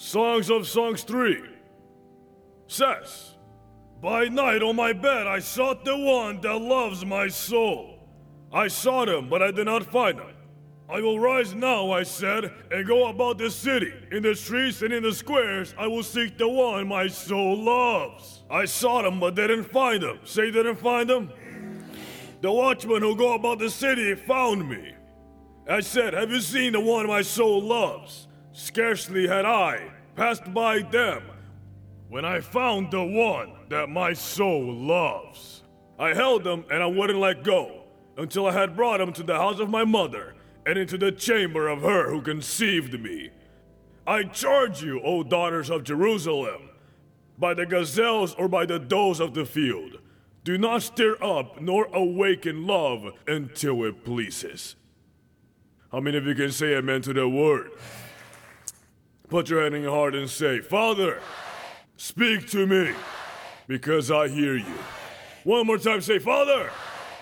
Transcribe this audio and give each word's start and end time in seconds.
Songs 0.00 0.48
of 0.48 0.66
Songs 0.66 1.02
3 1.02 1.42
says, 2.66 3.34
By 4.00 4.28
night 4.28 4.62
on 4.62 4.74
my 4.74 4.94
bed 4.94 5.26
I 5.26 5.40
sought 5.40 5.84
the 5.84 5.94
one 5.94 6.40
that 6.40 6.56
loves 6.56 7.04
my 7.04 7.28
soul. 7.28 8.08
I 8.50 8.68
sought 8.68 9.10
him, 9.10 9.28
but 9.28 9.42
I 9.42 9.50
did 9.50 9.66
not 9.66 9.84
find 9.84 10.18
him. 10.18 10.34
I 10.88 11.02
will 11.02 11.20
rise 11.20 11.52
now, 11.52 11.90
I 11.90 12.04
said, 12.04 12.50
and 12.70 12.86
go 12.86 13.08
about 13.08 13.36
the 13.36 13.50
city. 13.50 13.92
In 14.10 14.22
the 14.22 14.34
streets 14.34 14.80
and 14.80 14.90
in 14.94 15.02
the 15.02 15.12
squares, 15.12 15.74
I 15.76 15.86
will 15.86 16.02
seek 16.02 16.38
the 16.38 16.48
one 16.48 16.88
my 16.88 17.06
soul 17.06 17.62
loves. 17.62 18.42
I 18.50 18.64
sought 18.64 19.04
him, 19.04 19.20
but 19.20 19.34
didn't 19.34 19.64
find 19.64 20.02
him. 20.02 20.20
Say, 20.24 20.50
didn't 20.50 20.76
find 20.76 21.10
him? 21.10 21.30
The 22.40 22.50
watchman 22.50 23.02
who 23.02 23.14
go 23.16 23.34
about 23.34 23.58
the 23.58 23.68
city 23.68 24.14
found 24.14 24.66
me. 24.66 24.94
I 25.68 25.80
said, 25.80 26.14
Have 26.14 26.30
you 26.30 26.40
seen 26.40 26.72
the 26.72 26.80
one 26.80 27.06
my 27.06 27.20
soul 27.20 27.60
loves? 27.60 28.28
Scarcely 28.52 29.26
had 29.26 29.44
I 29.44 29.90
passed 30.16 30.52
by 30.52 30.80
them 30.80 31.22
when 32.08 32.24
I 32.24 32.40
found 32.40 32.90
the 32.90 33.04
one 33.04 33.52
that 33.68 33.88
my 33.88 34.12
soul 34.12 34.74
loves. 34.74 35.62
I 35.98 36.14
held 36.14 36.46
him 36.46 36.64
and 36.70 36.82
I 36.82 36.86
wouldn't 36.86 37.18
let 37.18 37.44
go 37.44 37.84
until 38.16 38.46
I 38.46 38.52
had 38.52 38.74
brought 38.74 39.00
him 39.00 39.12
to 39.14 39.22
the 39.22 39.36
house 39.36 39.60
of 39.60 39.70
my 39.70 39.84
mother 39.84 40.34
and 40.66 40.78
into 40.78 40.98
the 40.98 41.12
chamber 41.12 41.68
of 41.68 41.82
her 41.82 42.10
who 42.10 42.20
conceived 42.20 43.00
me. 43.00 43.30
I 44.06 44.24
charge 44.24 44.82
you, 44.82 45.00
O 45.02 45.22
daughters 45.22 45.70
of 45.70 45.84
Jerusalem, 45.84 46.70
by 47.38 47.54
the 47.54 47.66
gazelles 47.66 48.34
or 48.34 48.48
by 48.48 48.66
the 48.66 48.78
does 48.78 49.20
of 49.20 49.34
the 49.34 49.46
field, 49.46 49.98
do 50.42 50.58
not 50.58 50.82
stir 50.82 51.16
up 51.22 51.60
nor 51.60 51.86
awaken 51.92 52.66
love 52.66 53.12
until 53.26 53.84
it 53.84 54.04
pleases. 54.04 54.74
How 55.92 56.00
many 56.00 56.16
of 56.16 56.26
you 56.26 56.34
can 56.34 56.50
say 56.50 56.74
amen 56.74 57.02
to 57.02 57.12
the 57.12 57.28
word? 57.28 57.70
Put 59.30 59.48
your 59.48 59.62
hand 59.62 59.76
in 59.76 59.82
your 59.82 59.94
heart 59.94 60.16
and 60.16 60.28
say, 60.28 60.58
Father, 60.58 61.20
speak 61.96 62.48
to 62.50 62.66
me 62.66 62.92
because 63.68 64.10
I 64.10 64.26
hear 64.26 64.56
you. 64.56 64.74
One 65.44 65.68
more 65.68 65.78
time, 65.78 66.00
say, 66.00 66.18
Father, 66.18 66.68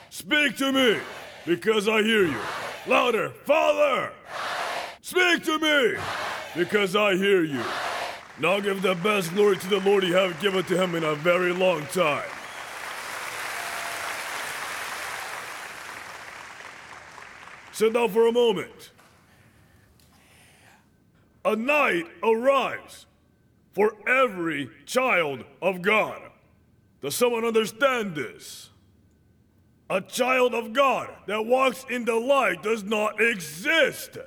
speak 0.09 0.57
to 0.57 0.73
me 0.73 0.99
because 1.45 1.87
I 1.87 2.03
hear 2.03 2.25
you. 2.25 2.39
Louder, 2.87 3.29
Father, 3.29 4.11
speak 5.03 5.45
to 5.45 5.59
me 5.59 6.01
because 6.57 6.97
I 6.97 7.15
hear 7.15 7.45
you. 7.45 7.63
Now 8.41 8.59
give 8.61 8.81
the 8.81 8.95
best 8.95 9.35
glory 9.35 9.59
to 9.59 9.69
the 9.69 9.81
Lord 9.81 10.03
you 10.03 10.15
have 10.15 10.41
given 10.41 10.65
to 10.65 10.83
him 10.83 10.95
in 10.95 11.05
a 11.05 11.15
very 11.15 11.53
long 11.53 11.85
time. 11.87 12.25
Sit 17.73 17.93
down 17.93 18.09
for 18.09 18.27
a 18.27 18.33
moment. 18.33 18.93
A 21.49 21.57
night 21.57 22.05
arrives 22.23 23.07
for 23.73 23.95
every 24.07 24.69
child 24.85 25.45
of 25.63 25.81
God. 25.81 26.21
Does 27.01 27.15
someone 27.15 27.47
understand 27.47 28.15
this? 28.15 28.69
A 29.89 30.03
child 30.03 30.53
of 30.53 30.75
God 30.75 31.09
that 31.27 31.47
walks 31.47 31.87
in 31.89 32.05
the 32.05 32.17
light 32.17 32.63
does 32.63 32.85
not 32.85 33.19
exist. 33.19 34.19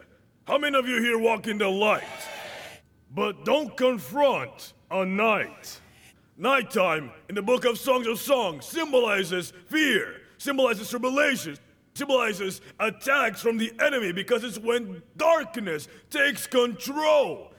How 0.47 0.57
many 0.57 0.75
of 0.75 0.87
you 0.87 0.99
here 0.99 1.19
walk 1.19 1.45
in 1.45 1.59
the 1.59 1.67
light? 1.67 2.01
But 3.13 3.45
don't 3.45 3.77
confront 3.77 4.73
a 4.89 5.05
night. 5.05 5.79
Nighttime 6.37 7.11
in 7.29 7.35
the 7.35 7.43
book 7.43 7.65
of 7.65 7.77
Songs 7.77 8.07
of 8.07 8.17
Songs 8.17 8.65
symbolizes 8.65 9.53
fear, 9.67 10.21
symbolizes 10.39 10.89
tribulation, 10.89 11.55
symbolizes 11.93 12.61
attacks 12.79 13.41
from 13.41 13.57
the 13.57 13.71
enemy 13.79 14.11
because 14.11 14.43
it's 14.43 14.57
when 14.57 15.01
darkness 15.17 15.87
takes 16.09 16.47
control. 16.47 17.51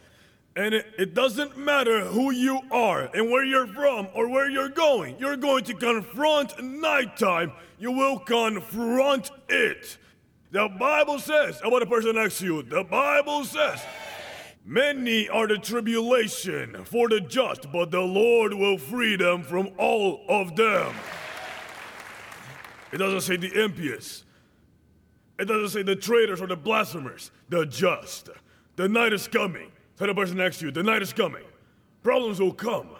And 0.55 0.75
it, 0.75 0.87
it, 0.99 1.15
doesn't 1.15 1.57
matter 1.57 2.05
who 2.05 2.31
you 2.31 2.61
are 2.71 3.09
and 3.15 3.31
where 3.31 3.45
you're 3.45 3.67
from 3.69 4.09
or 4.15 4.29
where 4.29 4.51
you're 4.51 4.69
going, 4.69 5.17
you're 5.19 5.37
going 5.37 5.65
to 5.65 5.75
confront 5.75 6.63
nighttime. 6.63 7.53
You 7.79 7.93
will 7.93 8.19
confront 8.19 9.31
it. 9.49 9.97
The 10.51 10.69
Bible 10.69 11.19
says, 11.19 11.61
I 11.65 11.69
want 11.69 11.83
a 11.83 11.87
person 11.87 12.17
next 12.17 12.39
to 12.41 12.45
you, 12.45 12.63
the 12.63 12.85
Bible 12.85 13.45
says, 13.45 13.83
Many 14.65 15.29
are 15.29 15.49
the 15.49 15.59
tribulation 15.59 16.85
for 16.85 17.09
the 17.09 17.21
just, 17.21 17.73
but 17.73 17.91
the 17.91 18.01
Lord 18.01 18.55
will 18.55 18.79
free 18.79 19.17
them 19.17 19.43
from 19.43 19.71
all 19.77 20.25
of 20.29 20.55
them. 20.55 20.95
It 22.93 22.99
doesn't 22.99 23.23
say 23.23 23.37
the 23.37 23.65
impious. 23.65 24.22
It 25.39 25.47
doesn't 25.47 25.71
say 25.71 25.83
the 25.83 25.97
traitors 25.97 26.41
or 26.41 26.47
the 26.47 26.57
blasphemers. 26.57 27.31
The 27.49 27.67
just. 27.67 28.31
The 28.77 28.89
night 28.89 29.13
is 29.13 29.29
coming. 29.29 29.73
Tell 29.97 30.07
the 30.07 30.15
person 30.15 30.37
next 30.37 30.59
to 30.59 30.67
you, 30.67 30.73
the 30.73 30.83
night 30.83 31.03
is 31.03 31.13
coming. 31.13 31.45
Problems 32.03 32.41
will 32.41 32.53
come. 32.53 32.91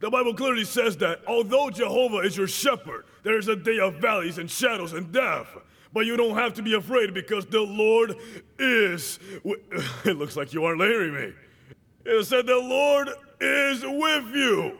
The 0.00 0.10
Bible 0.10 0.34
clearly 0.34 0.64
says 0.64 0.96
that 0.98 1.20
although 1.28 1.70
Jehovah 1.70 2.18
is 2.18 2.36
your 2.36 2.48
shepherd, 2.48 3.04
there 3.22 3.38
is 3.38 3.48
a 3.48 3.54
day 3.54 3.78
of 3.78 3.94
valleys 3.96 4.38
and 4.38 4.50
shadows 4.50 4.92
and 4.92 5.12
death. 5.12 5.46
But 5.92 6.06
you 6.06 6.16
don't 6.16 6.34
have 6.34 6.54
to 6.54 6.62
be 6.62 6.74
afraid 6.74 7.14
because 7.14 7.46
the 7.46 7.60
Lord 7.60 8.16
is. 8.58 9.18
It 10.04 10.16
looks 10.16 10.36
like 10.36 10.52
you 10.52 10.64
aren't 10.64 10.80
hearing 10.80 11.14
me. 11.14 11.32
It 12.04 12.24
said 12.26 12.46
the 12.46 12.56
Lord 12.56 13.10
is 13.40 13.82
with 13.82 14.34
you. 14.34 14.78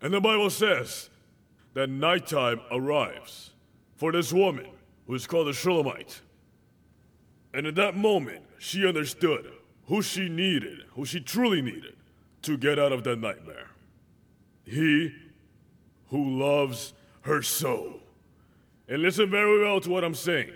And 0.00 0.12
the 0.12 0.20
Bible 0.20 0.50
says 0.50 1.10
that 1.74 1.88
nighttime 1.88 2.60
arrives 2.70 3.50
for 3.98 4.12
this 4.12 4.32
woman 4.32 4.66
who 5.06 5.14
is 5.14 5.26
called 5.26 5.48
a 5.48 5.52
Shulamite. 5.52 6.22
And 7.52 7.66
in 7.66 7.74
that 7.74 7.96
moment, 7.96 8.44
she 8.58 8.86
understood 8.86 9.52
who 9.86 10.00
she 10.02 10.28
needed, 10.28 10.84
who 10.92 11.04
she 11.04 11.20
truly 11.20 11.60
needed 11.60 11.96
to 12.42 12.56
get 12.56 12.78
out 12.78 12.92
of 12.92 13.04
that 13.04 13.18
nightmare. 13.18 13.68
He 14.64 15.12
who 16.08 16.38
loves 16.38 16.94
her 17.22 17.42
soul. 17.42 18.00
And 18.88 19.02
listen 19.02 19.30
very 19.30 19.62
well 19.62 19.80
to 19.80 19.90
what 19.90 20.04
I'm 20.04 20.14
saying. 20.14 20.52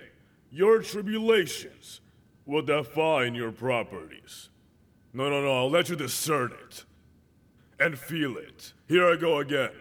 Your 0.50 0.81
tribulations 0.81 2.00
will 2.47 2.62
define 2.62 3.34
your 3.34 3.52
properties. 3.52 4.50
No, 5.12 5.28
no, 5.28 5.42
no, 5.42 5.58
I'll 5.58 5.70
let 5.70 5.88
you 5.88 5.97
discern 5.97 6.52
it 6.66 6.84
and 7.81 7.98
feel 7.98 8.36
it. 8.36 8.72
Here 8.86 9.10
I 9.10 9.16
go 9.16 9.38
again. 9.38 9.72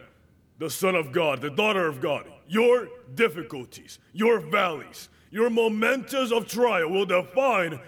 The 0.60 0.70
Son 0.70 0.96
of 0.96 1.12
God, 1.12 1.42
the 1.42 1.50
daughter 1.50 1.88
of 1.88 2.02
God, 2.02 2.26
your 2.52 2.90
difficulties, 3.16 3.98
your 4.12 4.42
valleys, 4.42 5.08
your 5.30 5.50
momentous 5.50 6.34
of 6.34 6.50
trial 6.50 6.90
will 6.90 7.06
define 7.06 7.80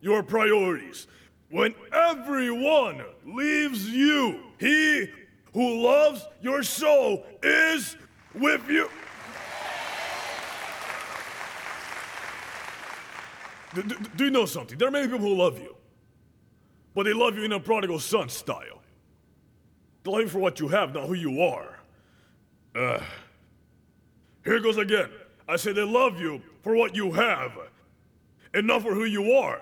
your 0.00 0.22
priorities. 0.22 1.06
When 1.50 1.74
everyone 1.92 3.02
leaves 3.26 3.86
you, 3.90 4.40
he 4.58 5.10
who 5.52 5.82
loves 5.82 6.26
your 6.40 6.62
soul 6.62 7.26
is 7.42 7.94
with 8.34 8.66
you. 8.70 8.88
Do, 13.74 13.82
do, 13.82 13.96
do, 14.16 14.24
you 14.24 14.30
know 14.30 14.46
something? 14.46 14.78
There 14.78 14.88
are 14.88 14.90
many 14.90 15.08
people 15.08 15.28
who 15.28 15.34
love 15.34 15.58
you, 15.58 15.76
but 16.94 17.04
they 17.04 17.12
love 17.12 17.36
you 17.36 17.44
in 17.44 17.52
a 17.52 17.60
prodigal 17.60 17.98
son 17.98 18.30
style. 18.30 18.80
They 20.04 20.10
love 20.10 20.22
you 20.22 20.28
for 20.28 20.38
what 20.38 20.58
you 20.58 20.68
have, 20.68 20.94
not 20.94 21.06
who 21.06 21.14
you 21.14 21.42
are. 21.42 21.78
Uh, 22.74 23.00
here 24.46 24.60
goes 24.60 24.78
again. 24.78 25.10
I 25.48 25.56
say 25.56 25.72
they 25.72 25.82
love 25.82 26.20
you 26.20 26.40
for 26.62 26.74
what 26.74 26.96
you 26.96 27.12
have, 27.12 27.52
and 28.54 28.66
not 28.66 28.82
for 28.82 28.94
who 28.94 29.04
you 29.04 29.32
are. 29.32 29.60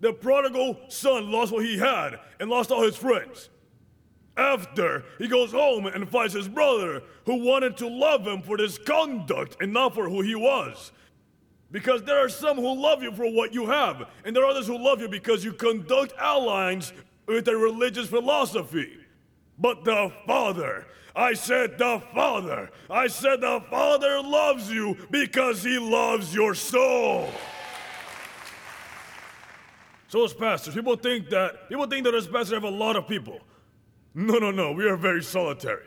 The 0.00 0.12
prodigal 0.12 0.78
son 0.88 1.32
lost 1.32 1.52
what 1.52 1.64
he 1.64 1.78
had 1.78 2.20
and 2.38 2.50
lost 2.50 2.70
all 2.70 2.82
his 2.82 2.96
friends. 2.96 3.48
After, 4.36 5.04
he 5.18 5.28
goes 5.28 5.52
home 5.52 5.86
and 5.86 6.08
finds 6.08 6.34
his 6.34 6.48
brother 6.48 7.02
who 7.24 7.42
wanted 7.44 7.78
to 7.78 7.88
love 7.88 8.26
him 8.26 8.42
for 8.42 8.58
his 8.58 8.76
conduct 8.76 9.56
and 9.60 9.72
not 9.72 9.94
for 9.94 10.10
who 10.10 10.20
he 10.20 10.34
was. 10.34 10.92
Because 11.70 12.02
there 12.02 12.22
are 12.22 12.28
some 12.28 12.58
who 12.58 12.80
love 12.80 13.02
you 13.02 13.12
for 13.12 13.26
what 13.32 13.54
you 13.54 13.66
have, 13.66 14.04
and 14.24 14.36
there 14.36 14.44
are 14.44 14.50
others 14.50 14.66
who 14.66 14.78
love 14.78 15.00
you 15.00 15.08
because 15.08 15.44
you 15.44 15.52
conduct 15.52 16.12
alliance 16.20 16.92
with 17.26 17.48
a 17.48 17.56
religious 17.56 18.08
philosophy. 18.08 18.98
But 19.58 19.84
the 19.84 20.12
Father, 20.26 20.86
I 21.16 21.32
said 21.32 21.78
the 21.78 22.02
Father, 22.12 22.70
I 22.90 23.06
said 23.06 23.40
the 23.40 23.62
Father 23.70 24.20
loves 24.20 24.70
you 24.70 24.96
because 25.10 25.62
he 25.62 25.78
loves 25.78 26.34
your 26.34 26.54
soul. 26.54 27.30
So 30.08 30.24
as 30.24 30.34
pastors, 30.34 30.74
people 30.74 30.96
think 30.96 31.30
that 31.30 31.68
people 31.68 31.86
think 31.86 32.04
that 32.04 32.14
as 32.14 32.26
pastors 32.26 32.52
have 32.52 32.64
a 32.64 32.70
lot 32.70 32.96
of 32.96 33.08
people. 33.08 33.40
No, 34.14 34.38
no, 34.38 34.50
no, 34.50 34.72
we 34.72 34.86
are 34.86 34.96
very 34.96 35.22
solitary. 35.22 35.86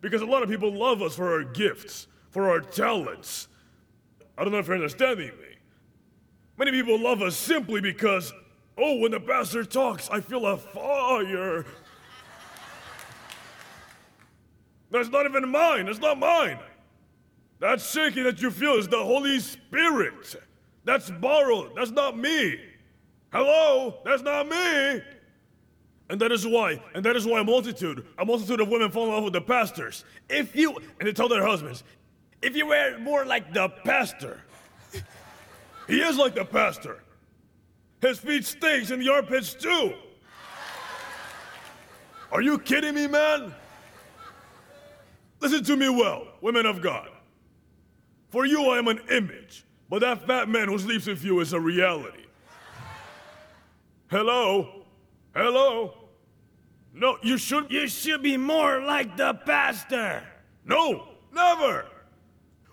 Because 0.00 0.20
a 0.20 0.26
lot 0.26 0.42
of 0.42 0.48
people 0.48 0.72
love 0.72 1.00
us 1.00 1.14
for 1.14 1.32
our 1.32 1.44
gifts, 1.44 2.06
for 2.30 2.50
our 2.50 2.60
talents, 2.60 3.48
I 4.38 4.42
don't 4.42 4.52
know 4.52 4.58
if 4.58 4.66
you're 4.66 4.76
understanding 4.76 5.28
me. 5.28 5.56
Many 6.58 6.70
people 6.70 7.00
love 7.00 7.22
us 7.22 7.36
simply 7.36 7.80
because, 7.80 8.32
oh, 8.76 8.98
when 8.98 9.12
the 9.12 9.20
pastor 9.20 9.64
talks, 9.64 10.10
I 10.10 10.20
feel 10.20 10.44
a 10.46 10.56
fire. 10.56 11.64
That's 14.96 15.10
not 15.10 15.26
even 15.26 15.48
mine. 15.50 15.86
That's 15.86 15.98
not 15.98 16.18
mine. 16.18 16.58
That 17.60 17.80
shaking 17.80 18.24
that 18.24 18.40
you 18.40 18.50
feel 18.50 18.74
is 18.74 18.88
the 18.88 19.02
Holy 19.02 19.40
Spirit. 19.40 20.36
That's 20.84 21.10
borrowed. 21.10 21.72
That's 21.76 21.90
not 21.90 22.16
me. 22.16 22.58
Hello? 23.32 23.98
That's 24.04 24.22
not 24.22 24.48
me! 24.48 25.02
And 26.08 26.20
that 26.20 26.30
is 26.30 26.46
why, 26.46 26.80
and 26.94 27.04
that 27.04 27.16
is 27.16 27.26
why 27.26 27.40
a 27.40 27.44
multitude, 27.44 28.06
a 28.16 28.24
multitude 28.24 28.60
of 28.60 28.68
women 28.68 28.92
fall 28.92 29.06
in 29.06 29.10
love 29.10 29.24
with 29.24 29.32
the 29.32 29.40
pastors. 29.40 30.04
If 30.30 30.54
you, 30.54 30.76
and 31.00 31.08
they 31.08 31.12
tell 31.12 31.28
their 31.28 31.44
husbands, 31.44 31.82
if 32.42 32.54
you 32.54 32.68
were 32.68 32.96
more 33.00 33.24
like 33.24 33.52
the 33.52 33.68
pastor, 33.84 34.40
he 35.88 36.00
is 36.00 36.16
like 36.16 36.36
the 36.36 36.44
pastor. 36.44 37.02
His 38.00 38.20
feet 38.20 38.44
stinks 38.44 38.90
and 38.90 39.02
the 39.02 39.08
armpits 39.10 39.52
too. 39.52 39.94
Are 42.30 42.42
you 42.42 42.58
kidding 42.58 42.94
me, 42.94 43.08
man? 43.08 43.52
Listen 45.40 45.64
to 45.64 45.76
me 45.76 45.88
well, 45.88 46.26
women 46.40 46.66
of 46.66 46.80
God. 46.80 47.08
For 48.30 48.46
you, 48.46 48.70
I 48.70 48.78
am 48.78 48.88
an 48.88 49.00
image, 49.10 49.64
but 49.88 50.00
that 50.00 50.26
fat 50.26 50.48
man 50.48 50.68
who 50.68 50.78
sleeps 50.78 51.06
with 51.06 51.24
you 51.24 51.40
is 51.40 51.52
a 51.52 51.60
reality. 51.60 52.24
Hello? 54.08 54.84
Hello? 55.34 55.94
No, 56.94 57.18
you 57.22 57.36
should. 57.36 57.70
You 57.70 57.88
should 57.88 58.22
be 58.22 58.36
more 58.36 58.80
like 58.80 59.16
the 59.16 59.34
pastor. 59.34 60.22
No, 60.64 61.08
never. 61.32 61.86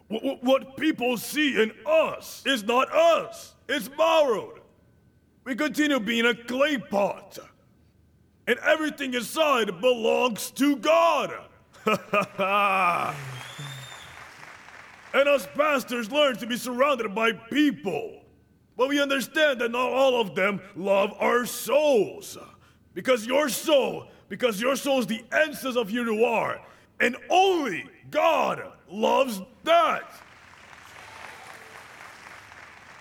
W- 0.09 0.37
what 0.41 0.77
people 0.77 1.17
see 1.17 1.61
in 1.61 1.71
us 1.85 2.43
is 2.45 2.63
not 2.63 2.91
us, 2.93 3.53
it's 3.67 3.89
borrowed. 3.89 4.61
We 5.43 5.55
continue 5.55 5.99
being 5.99 6.25
a 6.25 6.33
clay 6.33 6.77
pot. 6.77 7.37
And 8.47 8.59
everything 8.59 9.13
inside 9.13 9.81
belongs 9.81 10.51
to 10.51 10.75
God. 10.77 11.33
and 11.85 11.97
us 15.27 15.47
pastors 15.55 16.11
learn 16.11 16.37
to 16.37 16.47
be 16.47 16.57
surrounded 16.57 17.13
by 17.13 17.33
people. 17.33 18.21
But 18.77 18.89
we 18.89 19.01
understand 19.01 19.61
that 19.61 19.71
not 19.71 19.91
all 19.91 20.19
of 20.19 20.35
them 20.35 20.61
love 20.75 21.13
our 21.19 21.45
souls. 21.45 22.37
Because 22.93 23.25
your 23.25 23.49
soul, 23.49 24.07
because 24.29 24.61
your 24.61 24.75
soul 24.75 24.99
is 24.99 25.07
the 25.07 25.23
essence 25.31 25.75
of 25.75 25.89
who 25.89 26.03
you 26.03 26.25
are. 26.25 26.61
And 26.99 27.17
only 27.29 27.85
God 28.09 28.61
loves 28.89 29.41
that. 29.63 30.03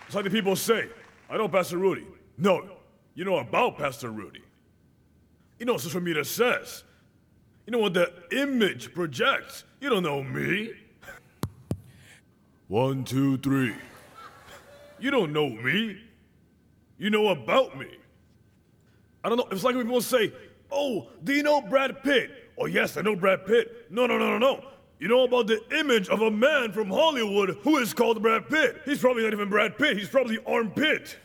It's 0.06 0.14
like 0.14 0.24
the 0.24 0.30
people 0.30 0.56
say, 0.56 0.88
I 1.30 1.36
know 1.36 1.48
Pastor 1.48 1.78
Ruddy. 1.78 2.06
No, 2.36 2.68
you 3.14 3.24
know 3.24 3.36
about 3.36 3.78
Pastor 3.78 4.10
Ruddy. 4.10 4.42
You 5.58 5.66
know 5.66 5.76
social 5.76 6.00
media 6.00 6.24
says. 6.24 6.84
You 7.66 7.72
know 7.72 7.78
what 7.78 7.94
the 7.94 8.12
image 8.32 8.92
projects. 8.92 9.64
You 9.80 9.90
don't 9.90 10.02
know 10.02 10.22
me. 10.22 10.72
One, 12.68 13.04
two, 13.04 13.36
three. 13.38 13.74
You 14.98 15.10
don't 15.10 15.32
know 15.32 15.48
me. 15.48 16.00
You 16.98 17.10
know 17.10 17.28
about 17.28 17.78
me. 17.78 17.88
I 19.24 19.28
don't 19.28 19.38
know. 19.38 19.46
It's 19.50 19.64
like 19.64 19.76
people 19.76 20.00
say, 20.00 20.32
Oh, 20.72 21.08
do 21.22 21.34
you 21.34 21.42
know 21.42 21.60
Brad 21.60 22.02
Pitt? 22.02 22.30
Oh, 22.58 22.66
yes, 22.66 22.96
I 22.96 23.02
know 23.02 23.14
Brad 23.14 23.46
Pitt. 23.46 23.90
No, 23.90 24.06
no, 24.06 24.18
no, 24.18 24.30
no, 24.30 24.38
no. 24.38 24.64
You 24.98 25.08
know 25.08 25.24
about 25.24 25.48
the 25.48 25.60
image 25.78 26.08
of 26.08 26.22
a 26.22 26.30
man 26.30 26.72
from 26.72 26.88
Hollywood 26.88 27.58
who 27.62 27.78
is 27.78 27.92
called 27.92 28.22
Brad 28.22 28.48
Pitt. 28.48 28.80
He's 28.84 29.00
probably 29.00 29.24
not 29.24 29.32
even 29.32 29.50
Brad 29.50 29.76
Pitt, 29.76 29.98
he's 29.98 30.08
probably 30.08 30.38
Armpit. 30.46 31.18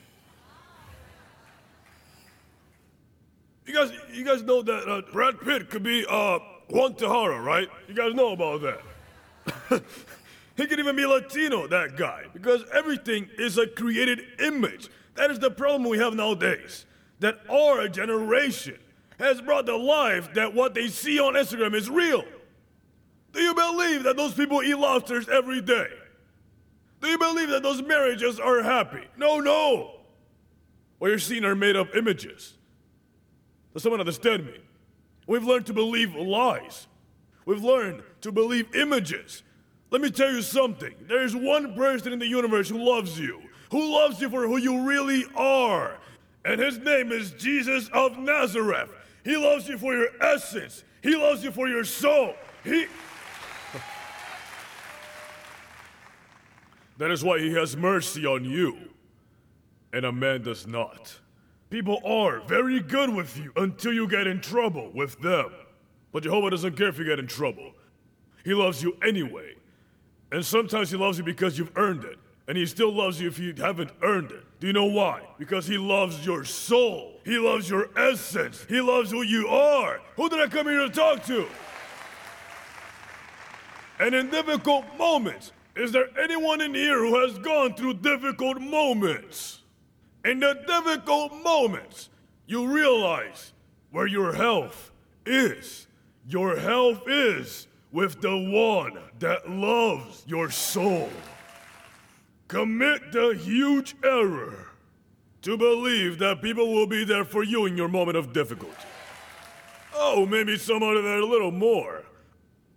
You 3.67 3.73
guys, 3.73 3.91
you 4.13 4.23
guys 4.23 4.43
know 4.43 4.61
that 4.61 4.89
uh, 4.89 5.01
Brad 5.11 5.41
Pitt 5.41 5.69
could 5.69 5.83
be 5.83 6.05
uh, 6.09 6.39
Juan 6.69 6.95
Tejada, 6.95 7.37
right? 7.37 7.67
You 7.89 7.93
guys 7.93 8.13
know 8.13 8.31
about 8.31 8.61
that. 8.61 9.83
he 10.55 10.65
could 10.67 10.79
even 10.79 10.95
be 10.95 11.05
Latino, 11.05 11.67
that 11.67 11.97
guy, 11.97 12.23
because 12.31 12.63
everything 12.73 13.29
is 13.37 13.57
a 13.57 13.67
created 13.67 14.21
image. 14.39 14.87
That 15.15 15.31
is 15.31 15.39
the 15.39 15.51
problem 15.51 15.89
we 15.89 15.97
have 15.97 16.13
nowadays. 16.13 16.85
That 17.19 17.39
our 17.49 17.89
generation 17.89 18.77
has 19.19 19.41
brought 19.41 19.65
to 19.65 19.75
life 19.75 20.33
that 20.35 20.53
what 20.53 20.73
they 20.73 20.87
see 20.87 21.19
on 21.19 21.33
Instagram 21.33 21.75
is 21.75 21.89
real. 21.89 22.23
Do 23.33 23.41
you 23.41 23.53
believe 23.53 24.03
that 24.03 24.15
those 24.15 24.33
people 24.33 24.63
eat 24.63 24.77
lobsters 24.77 25.27
every 25.27 25.59
day? 25.59 25.89
Do 27.01 27.09
you 27.09 27.17
believe 27.17 27.49
that 27.49 27.63
those 27.63 27.81
marriages 27.81 28.39
are 28.39 28.63
happy? 28.63 29.03
No, 29.17 29.39
no. 29.41 29.95
What 30.99 31.09
you're 31.09 31.19
seeing 31.19 31.43
are 31.43 31.55
made 31.55 31.75
up 31.75 31.95
images. 31.95 32.53
Does 33.77 33.83
someone 33.83 33.99
understand 33.99 34.47
me? 34.47 34.57
We've 35.27 35.43
learned 35.43 35.67
to 35.67 35.73
believe 35.73 36.15
lies. 36.15 36.87
We've 37.45 37.63
learned 37.63 38.01
to 38.21 38.31
believe 38.31 38.73
images. 38.73 39.43
Let 39.91 40.01
me 40.01 40.09
tell 40.09 40.31
you 40.31 40.41
something. 40.41 40.95
There 41.01 41.21
is 41.21 41.35
one 41.35 41.75
person 41.75 42.11
in 42.11 42.17
the 42.17 42.25
universe 42.25 42.69
who 42.69 42.83
loves 42.83 43.19
you, 43.19 43.39
who 43.69 43.93
loves 43.93 44.19
you 44.19 44.31
for 44.31 44.47
who 44.47 44.57
you 44.57 44.81
really 44.81 45.25
are. 45.35 45.99
And 46.43 46.59
his 46.59 46.79
name 46.79 47.11
is 47.11 47.29
Jesus 47.33 47.87
of 47.89 48.17
Nazareth. 48.17 48.89
He 49.23 49.37
loves 49.37 49.67
you 49.67 49.77
for 49.77 49.93
your 49.93 50.09
essence, 50.21 50.83
he 51.03 51.15
loves 51.15 51.43
you 51.43 51.51
for 51.51 51.67
your 51.67 51.83
soul. 51.83 52.33
He. 52.63 52.87
that 56.97 57.11
is 57.11 57.23
why 57.23 57.37
he 57.37 57.53
has 57.53 57.77
mercy 57.77 58.25
on 58.25 58.43
you, 58.43 58.75
and 59.93 60.03
a 60.03 60.11
man 60.11 60.41
does 60.41 60.65
not. 60.65 61.19
People 61.69 62.01
are 62.05 62.39
very 62.41 62.79
good 62.79 63.13
with 63.13 63.37
you 63.37 63.51
until 63.57 63.93
you 63.93 64.07
get 64.07 64.25
in 64.25 64.39
trouble 64.39 64.89
with 64.93 65.19
them. 65.19 65.51
But 66.13 66.23
Jehovah 66.23 66.51
doesn't 66.51 66.77
care 66.77 66.87
if 66.87 66.97
you 66.97 67.05
get 67.05 67.19
in 67.19 67.27
trouble. 67.27 67.73
He 68.45 68.53
loves 68.53 68.81
you 68.81 68.97
anyway. 69.03 69.55
And 70.31 70.45
sometimes 70.45 70.91
He 70.91 70.97
loves 70.97 71.17
you 71.17 71.23
because 71.23 71.57
you've 71.57 71.75
earned 71.75 72.05
it. 72.05 72.17
And 72.47 72.57
He 72.57 72.65
still 72.65 72.93
loves 72.93 73.19
you 73.19 73.27
if 73.27 73.37
you 73.37 73.53
haven't 73.57 73.91
earned 74.01 74.31
it. 74.31 74.43
Do 74.61 74.67
you 74.67 74.73
know 74.73 74.85
why? 74.85 75.21
Because 75.37 75.67
He 75.67 75.77
loves 75.77 76.25
your 76.25 76.45
soul. 76.45 77.19
He 77.25 77.37
loves 77.37 77.69
your 77.69 77.89
essence. 77.97 78.65
He 78.69 78.79
loves 78.79 79.11
who 79.11 79.21
you 79.21 79.49
are. 79.49 79.99
Who 80.15 80.29
did 80.29 80.39
I 80.39 80.47
come 80.47 80.67
here 80.67 80.87
to 80.87 80.89
talk 80.89 81.25
to? 81.25 81.45
And 83.99 84.15
in 84.15 84.29
difficult 84.29 84.85
moments, 84.97 85.51
is 85.75 85.91
there 85.91 86.07
anyone 86.17 86.61
in 86.61 86.73
here 86.73 86.99
who 86.99 87.19
has 87.19 87.37
gone 87.39 87.73
through 87.73 87.95
difficult 87.95 88.61
moments? 88.61 89.59
In 90.27 90.41
the 90.41 90.55
difficult 90.67 91.41
moments, 91.41 92.09
you 92.47 92.67
realize 92.67 93.53
where 93.91 94.07
your 94.07 94.33
health 94.33 94.91
is. 95.25 95.87
Your 96.27 96.57
health 96.57 97.03
is 97.07 97.67
with 97.93 98.19
the 98.19 98.37
one 98.37 98.99
that 99.19 99.49
loves 99.49 100.25
your 100.27 100.49
soul. 100.49 101.09
Commit 102.49 103.13
the 103.13 103.39
huge 103.41 103.95
error 104.03 104.71
to 105.43 105.55
believe 105.55 106.19
that 106.19 106.41
people 106.41 106.73
will 106.73 106.87
be 106.87 107.05
there 107.05 107.23
for 107.23 107.45
you 107.45 107.65
in 107.65 107.77
your 107.77 107.87
moment 107.87 108.17
of 108.17 108.33
difficulty. 108.33 108.75
Oh, 109.95 110.25
maybe 110.25 110.57
some 110.57 110.83
are 110.83 110.95
a 110.95 111.25
little 111.25 111.51
more, 111.51 112.03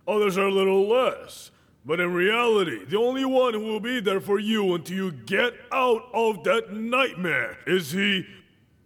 others 0.06 0.38
are 0.38 0.46
a 0.46 0.52
little 0.52 0.88
less. 0.88 1.50
But 1.84 2.00
in 2.00 2.12
reality, 2.12 2.84
the 2.84 2.98
only 2.98 3.24
one 3.24 3.54
who 3.54 3.60
will 3.60 3.80
be 3.80 4.00
there 4.00 4.20
for 4.20 4.38
you 4.38 4.74
until 4.74 4.96
you 4.96 5.12
get 5.12 5.54
out 5.72 6.02
of 6.12 6.44
that 6.44 6.72
nightmare 6.72 7.58
is 7.66 7.90
he 7.90 8.26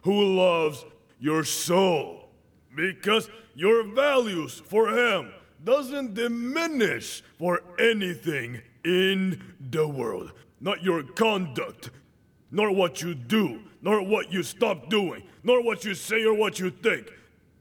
who 0.03 0.37
loves 0.37 0.85
your 1.19 1.45
soul. 1.45 2.29
Because 2.75 3.29
your 3.55 3.85
values 3.85 4.63
for 4.67 4.89
him 4.89 5.33
doesn't 5.65 6.15
diminish 6.15 7.23
for 7.39 7.63
anything 7.79 8.61
in 8.85 9.43
the 9.71 9.89
world. 9.89 10.33
Not 10.61 10.83
your 10.83 11.03
conduct, 11.03 11.91
nor 12.51 12.71
what 12.71 13.03
you 13.03 13.15
do, 13.15 13.61
nor 13.83 14.03
what 14.03 14.33
you 14.33 14.43
stop 14.43 14.89
doing, 14.89 15.23
nor 15.43 15.63
what 15.63 15.85
you 15.85 15.95
say 15.95 16.25
or 16.25 16.35
what 16.35 16.59
you 16.59 16.71
think 16.71 17.13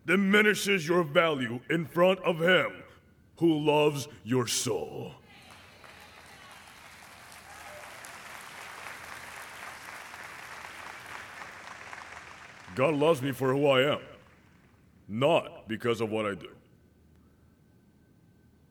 diminishes 0.05 0.87
your 0.87 1.03
value 1.03 1.59
in 1.69 1.85
front 1.85 2.19
of 2.19 2.39
him 2.39 2.71
who 3.37 3.59
loves 3.59 4.07
your 4.23 4.47
soul. 4.47 5.13
God 12.75 12.95
loves 12.95 13.21
me 13.21 13.31
for 13.31 13.53
who 13.53 13.67
I 13.67 13.93
am, 13.93 13.99
not 15.07 15.67
because 15.67 16.01
of 16.01 16.09
what 16.09 16.25
I 16.25 16.35
do. 16.35 16.49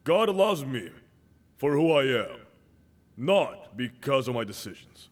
God 0.05 0.29
loves 0.31 0.65
me 0.65 0.91
for 1.57 1.73
who 1.73 1.93
I 1.93 2.05
am, 2.05 2.41
not 3.17 3.77
because 3.77 4.27
of 4.27 4.35
my 4.35 4.45
decisions. 4.45 5.09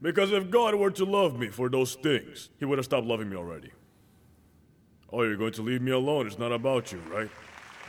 Because 0.00 0.32
if 0.32 0.50
God 0.50 0.74
were 0.74 0.90
to 0.92 1.04
love 1.04 1.38
me 1.38 1.48
for 1.48 1.68
those 1.68 1.94
things, 1.94 2.50
He 2.58 2.64
would 2.64 2.78
have 2.78 2.84
stopped 2.84 3.06
loving 3.06 3.30
me 3.30 3.36
already. 3.36 3.70
Oh, 5.12 5.22
you're 5.22 5.36
going 5.36 5.52
to 5.54 5.62
leave 5.62 5.82
me 5.82 5.92
alone. 5.92 6.26
It's 6.26 6.38
not 6.38 6.52
about 6.52 6.92
you, 6.92 6.98
right? 7.10 7.30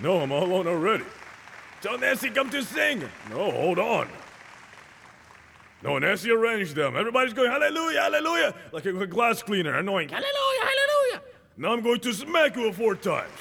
No, 0.02 0.20
I'm 0.22 0.32
all 0.32 0.46
alone 0.46 0.68
already. 0.68 1.04
Tell 1.82 1.98
Nancy 1.98 2.30
come 2.30 2.50
to 2.52 2.64
sing. 2.64 3.04
No, 3.30 3.52
hold 3.52 3.80
on. 3.80 4.08
No, 5.82 5.98
Nancy 5.98 6.30
arranged 6.32 6.76
them. 6.76 6.98
Everybody's 6.98 7.34
going, 7.34 7.50
hallelujah, 7.50 8.02
hallelujah, 8.02 8.54
like 8.72 8.86
a 8.86 9.08
glass 9.08 9.42
cleaner, 9.42 9.78
annoying, 9.78 10.10
hallelujah, 10.10 10.62
hallelujah. 10.62 11.22
Now 11.58 11.74
I'm 11.74 11.82
going 11.82 12.00
to 12.02 12.14
smack 12.14 12.56
you 12.56 12.72
four 12.74 12.96
times. 12.96 13.32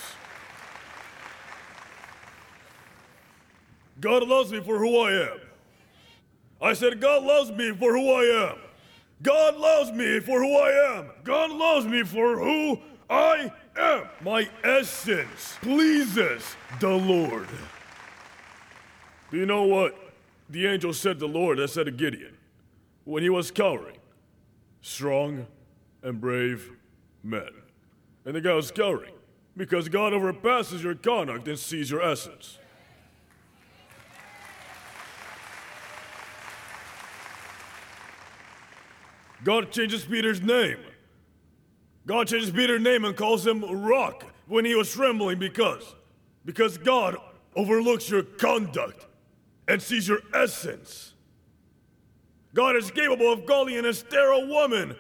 God 4.01 4.27
loves 4.29 4.53
me 4.53 4.61
for 4.61 4.79
who 4.79 5.01
I 5.01 5.31
am. 5.31 5.41
I 6.61 6.73
said, 6.73 7.01
God 7.01 7.25
loves 7.25 7.51
me 7.51 7.73
for 7.73 7.93
who 7.93 8.11
I 8.13 8.51
am. 8.51 8.59
God 9.23 9.57
loves 9.57 9.91
me 9.91 10.21
for 10.21 10.41
who 10.41 10.57
I 10.57 10.99
am. 10.99 11.11
God 11.25 11.51
loves 11.51 11.87
me 11.87 12.05
for 12.05 12.39
who 12.39 12.79
I 13.11 13.51
am. 13.77 14.05
My 14.21 14.49
essence 14.63 15.57
pleases 15.61 16.57
the 16.79 16.91
Lord. 16.91 17.49
Do 19.31 19.37
you 19.37 19.47
know 19.47 19.65
what 19.65 20.08
the 20.49 20.67
angel 20.67 20.93
said 20.93 21.19
the 21.19 21.29
Lord 21.29 21.59
that 21.59 21.69
said 21.69 21.87
to 21.87 21.93
Gideon 21.93 22.37
when 23.05 23.23
he 23.23 23.31
was 23.31 23.51
cowering? 23.51 23.99
Strong 24.81 25.47
and 26.03 26.21
brave 26.21 26.71
men. 27.23 27.51
And 28.25 28.35
the 28.35 28.41
guy 28.41 28.55
was 28.55 28.71
cowering 28.71 29.15
because 29.57 29.89
God 29.89 30.13
overpasses 30.13 30.83
your 30.83 30.95
conduct 30.95 31.49
and 31.49 31.59
sees 31.59 31.91
your 31.91 32.03
essence. 32.03 32.59
God 39.45 39.71
changes 39.71 40.05
Peter's 40.05 40.43
name. 40.43 40.79
God 42.07 42.27
changes 42.27 42.51
Peter's 42.51 42.83
name 42.83 43.05
and 43.05 43.17
calls 43.17 43.47
him 43.47 43.65
Rock 43.65 44.25
when 44.47 44.65
he 44.65 44.75
was 44.75 44.91
trembling 44.91 45.39
because 45.39 45.95
because 46.45 46.79
God 46.79 47.17
overlooks 47.55 48.09
your 48.09 48.23
conduct 48.23 49.07
and 49.69 49.81
sees 49.81 50.09
your 50.09 50.21
essence. 50.35 51.13
God 52.55 52.75
is 52.75 52.91
capable 52.91 53.31
of 53.33 53.47
calling 53.47 53.77
an 53.77 53.93
sterile 53.93 54.49
woman 54.49 54.97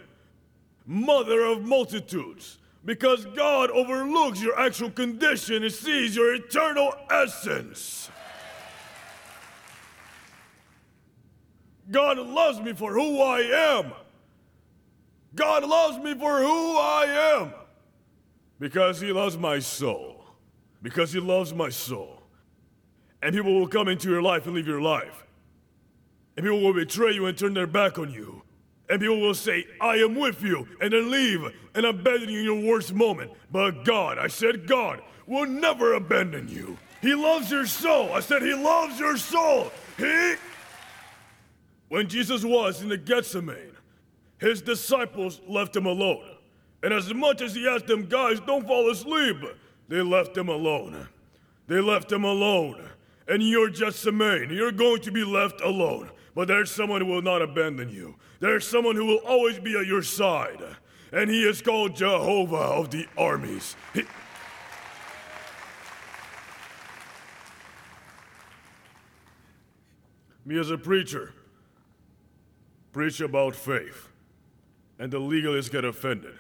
mother 0.87 1.42
of 1.42 1.62
multitudes 1.62 2.58
because 2.84 3.25
God 3.26 3.70
overlooks 3.70 4.40
your 4.40 4.58
actual 4.58 4.90
condition 4.90 5.64
and 5.64 5.72
sees 5.72 6.14
your 6.14 6.34
eternal 6.34 6.94
essence. 7.10 8.10
God 11.90 12.18
loves 12.18 12.60
me 12.60 12.75
for 12.75 12.92
who 12.92 13.20
I 13.20 13.40
am. 13.80 13.92
God 15.34 15.64
loves 15.64 15.98
me 15.98 16.14
for 16.14 16.38
who 16.38 16.76
I 16.76 17.38
am. 17.40 17.52
Because 18.60 19.00
He 19.00 19.12
loves 19.12 19.38
my 19.38 19.58
soul. 19.58 20.25
Because 20.82 21.12
He 21.12 21.20
loves 21.20 21.54
my 21.54 21.70
soul. 21.70 22.17
And 23.22 23.34
people 23.34 23.54
will 23.54 23.68
come 23.68 23.88
into 23.88 24.08
your 24.10 24.22
life 24.22 24.46
and 24.46 24.54
leave 24.54 24.66
your 24.66 24.80
life. 24.80 25.25
And 26.37 26.44
people 26.44 26.60
will 26.60 26.75
betray 26.75 27.12
you 27.12 27.26
and 27.26 27.37
turn 27.37 27.54
their 27.54 27.66
back 27.66 27.98
on 27.98 28.12
you. 28.12 28.42
And 28.88 29.00
people 29.00 29.20
will 29.20 29.34
say, 29.34 29.66
I 29.80 29.96
am 29.96 30.14
with 30.14 30.42
you, 30.42 30.66
and 30.80 30.92
then 30.92 31.10
leave 31.10 31.42
and 31.75 31.84
abandon 31.84 32.30
you 32.30 32.38
in 32.38 32.44
your 32.44 32.72
worst 32.72 32.94
moment. 32.94 33.32
But 33.52 33.84
God, 33.84 34.18
I 34.18 34.28
said, 34.28 34.66
God 34.66 35.02
will 35.26 35.46
never 35.46 35.94
abandon 35.94 36.48
you. 36.48 36.78
He 37.02 37.14
loves 37.14 37.50
your 37.50 37.66
soul. 37.66 38.12
I 38.12 38.20
said, 38.20 38.42
He 38.42 38.54
loves 38.54 38.98
your 38.98 39.16
soul. 39.16 39.70
He. 39.96 40.34
When 41.88 42.08
Jesus 42.08 42.44
was 42.44 42.82
in 42.82 42.88
the 42.88 42.98
Gethsemane, 42.98 43.76
his 44.38 44.62
disciples 44.62 45.40
left 45.48 45.75
him 45.75 45.87
alone. 45.87 46.37
And 46.82 46.92
as 46.92 47.12
much 47.12 47.42
as 47.42 47.54
he 47.54 47.66
asked 47.66 47.87
them, 47.87 48.06
guys, 48.06 48.40
don't 48.40 48.66
fall 48.66 48.90
asleep, 48.90 49.37
they 49.88 50.00
left 50.00 50.37
him 50.37 50.48
alone. 50.48 51.08
They 51.66 51.80
left 51.80 52.12
him 52.12 52.25
alone. 52.25 52.88
And 53.28 53.42
you're 53.42 53.68
just 53.68 54.06
a 54.06 54.12
man. 54.12 54.49
You're 54.50 54.73
going 54.73 55.02
to 55.02 55.12
be 55.12 55.23
left 55.23 55.61
alone. 55.61 56.11
But 56.35 56.49
there's 56.49 56.70
someone 56.70 57.02
who 57.02 57.08
will 57.08 57.23
not 57.23 57.42
abandon 57.42 57.90
you. 57.90 58.14
There's 58.40 58.66
someone 58.66 58.97
who 58.97 59.04
will 59.04 59.20
always 59.26 59.58
be 59.58 59.76
at 59.78 59.87
your 59.87 60.02
side. 60.02 60.62
And 61.12 61.28
he 61.28 61.42
is 61.42 61.61
called 61.61 61.94
Jehovah 61.94 62.56
of 62.56 62.90
the 62.90 63.06
armies. 63.16 63.76
He... 63.92 64.04
Me 70.44 70.58
as 70.58 70.70
a 70.70 70.78
preacher, 70.78 71.35
preach 72.92 73.20
about 73.20 73.54
faith, 73.54 74.08
and 74.99 75.12
the 75.12 75.20
legalists 75.20 75.70
get 75.70 75.85
offended. 75.85 76.35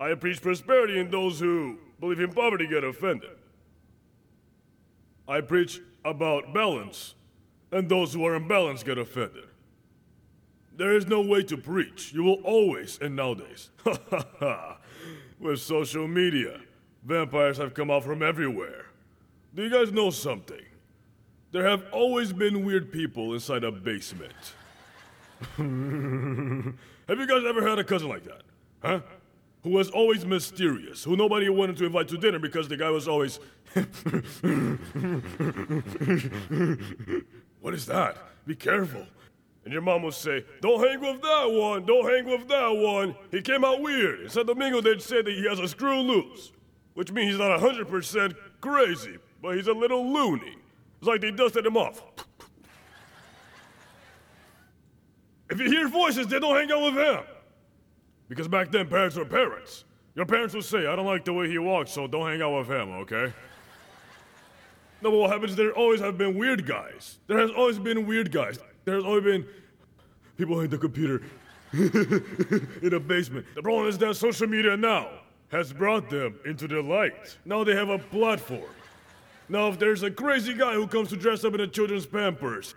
I 0.00 0.14
preach 0.14 0.42
prosperity, 0.42 0.98
and 0.98 1.12
those 1.12 1.38
who 1.38 1.78
believe 2.00 2.18
in 2.18 2.32
poverty 2.32 2.66
get 2.66 2.82
offended. 2.82 3.30
I 5.26 5.40
preach 5.40 5.80
about 6.04 6.52
balance, 6.52 7.14
and 7.72 7.88
those 7.88 8.12
who 8.12 8.24
are 8.26 8.38
imbalanced 8.38 8.84
get 8.84 8.98
offended. 8.98 9.44
There 10.76 10.96
is 10.96 11.06
no 11.06 11.20
way 11.20 11.42
to 11.44 11.56
preach. 11.56 12.12
You 12.12 12.24
will 12.24 12.40
always, 12.42 12.98
and 13.00 13.14
nowadays, 13.14 13.70
with 15.40 15.60
social 15.60 16.08
media, 16.08 16.60
vampires 17.04 17.58
have 17.58 17.74
come 17.74 17.90
out 17.90 18.04
from 18.04 18.22
everywhere. 18.22 18.86
Do 19.54 19.62
you 19.62 19.70
guys 19.70 19.92
know 19.92 20.10
something? 20.10 20.64
There 21.52 21.64
have 21.64 21.84
always 21.92 22.32
been 22.32 22.64
weird 22.64 22.90
people 22.90 23.34
inside 23.34 23.62
a 23.62 23.70
basement. 23.70 24.32
have 25.56 27.18
you 27.18 27.26
guys 27.26 27.44
ever 27.46 27.66
had 27.66 27.78
a 27.78 27.84
cousin 27.84 28.08
like 28.08 28.24
that? 28.24 28.42
Huh? 28.82 29.00
Who 29.64 29.70
was 29.70 29.90
always 29.90 30.24
mysterious, 30.26 31.02
who 31.02 31.16
nobody 31.16 31.48
wanted 31.48 31.78
to 31.78 31.86
invite 31.86 32.08
to 32.08 32.18
dinner 32.18 32.38
because 32.38 32.68
the 32.68 32.76
guy 32.76 32.90
was 32.90 33.08
always. 33.08 33.40
what 37.62 37.72
is 37.72 37.86
that? 37.86 38.18
Be 38.46 38.54
careful. 38.54 39.06
And 39.64 39.72
your 39.72 39.80
mom 39.80 40.02
would 40.02 40.12
say, 40.12 40.44
Don't 40.60 40.86
hang 40.86 41.00
with 41.00 41.22
that 41.22 41.50
one, 41.50 41.86
don't 41.86 42.04
hang 42.04 42.26
with 42.26 42.46
that 42.48 42.68
one. 42.68 43.16
He 43.30 43.40
came 43.40 43.64
out 43.64 43.80
weird. 43.80 44.20
In 44.20 44.28
Santo 44.28 44.52
Domingo, 44.52 44.82
they'd 44.82 45.00
say 45.00 45.22
that 45.22 45.32
he 45.32 45.48
has 45.48 45.58
a 45.58 45.66
screw 45.66 46.02
loose, 46.02 46.52
which 46.92 47.10
means 47.10 47.30
he's 47.30 47.38
not 47.38 47.58
100% 47.58 48.34
crazy, 48.60 49.16
but 49.40 49.56
he's 49.56 49.68
a 49.68 49.72
little 49.72 50.12
loony. 50.12 50.56
It's 50.98 51.08
like 51.08 51.22
they 51.22 51.30
dusted 51.30 51.64
him 51.64 51.78
off. 51.78 52.02
If 55.48 55.58
you 55.58 55.70
hear 55.70 55.88
voices, 55.88 56.26
then 56.26 56.42
don't 56.42 56.54
hang 56.54 56.70
out 56.70 56.82
with 56.82 56.94
him. 57.02 57.33
Because 58.28 58.48
back 58.48 58.70
then, 58.70 58.88
parents 58.88 59.16
were 59.16 59.24
parents. 59.24 59.84
Your 60.14 60.26
parents 60.26 60.54
would 60.54 60.64
say, 60.64 60.86
I 60.86 60.96
don't 60.96 61.06
like 61.06 61.24
the 61.24 61.32
way 61.32 61.48
he 61.48 61.58
walks, 61.58 61.90
so 61.90 62.06
don't 62.06 62.26
hang 62.28 62.40
out 62.40 62.58
with 62.58 62.68
him, 62.68 62.90
okay? 62.92 63.32
No, 65.02 65.10
but 65.10 65.18
what 65.18 65.30
happens 65.30 65.52
is 65.52 65.56
there 65.56 65.72
always 65.72 66.00
have 66.00 66.16
been 66.16 66.38
weird 66.38 66.66
guys. 66.66 67.18
There 67.26 67.38
has 67.38 67.50
always 67.50 67.78
been 67.78 68.06
weird 68.06 68.32
guys. 68.32 68.58
There's 68.84 69.04
always 69.04 69.24
been 69.24 69.46
people 70.36 70.60
in 70.60 70.70
the 70.70 70.78
computer 70.78 71.22
in 71.72 72.94
a 72.94 73.00
basement. 73.00 73.46
The 73.54 73.62
problem 73.62 73.88
is 73.88 73.98
that 73.98 74.14
social 74.16 74.46
media 74.46 74.76
now 74.76 75.10
has 75.50 75.72
brought 75.72 76.08
them 76.08 76.38
into 76.46 76.66
the 76.66 76.80
light. 76.80 77.36
Now 77.44 77.64
they 77.64 77.74
have 77.74 77.88
a 77.88 77.98
platform. 77.98 78.70
Now, 79.48 79.68
if 79.68 79.78
there's 79.78 80.02
a 80.02 80.10
crazy 80.10 80.54
guy 80.54 80.74
who 80.74 80.86
comes 80.86 81.10
to 81.10 81.16
dress 81.16 81.44
up 81.44 81.54
in 81.54 81.60
a 81.60 81.66
children's 81.66 82.06
pampers, 82.06 82.74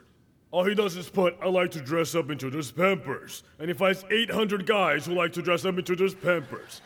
all 0.52 0.64
he 0.64 0.76
does 0.76 0.96
is 0.96 1.10
put, 1.10 1.36
I 1.42 1.48
like 1.48 1.72
to 1.72 1.82
dress 1.82 2.16
up 2.16 2.30
in 2.30 2.38
children's 2.38 2.72
pampers. 2.72 3.44
And 3.60 3.68
he 3.68 3.74
finds 3.74 4.06
800 4.10 4.66
guys 4.66 5.06
who 5.06 5.14
like 5.14 5.34
to 5.34 5.42
dress 5.42 5.66
up 5.66 5.78
in 5.78 5.84
children's 5.84 6.16
pampers. 6.16 6.82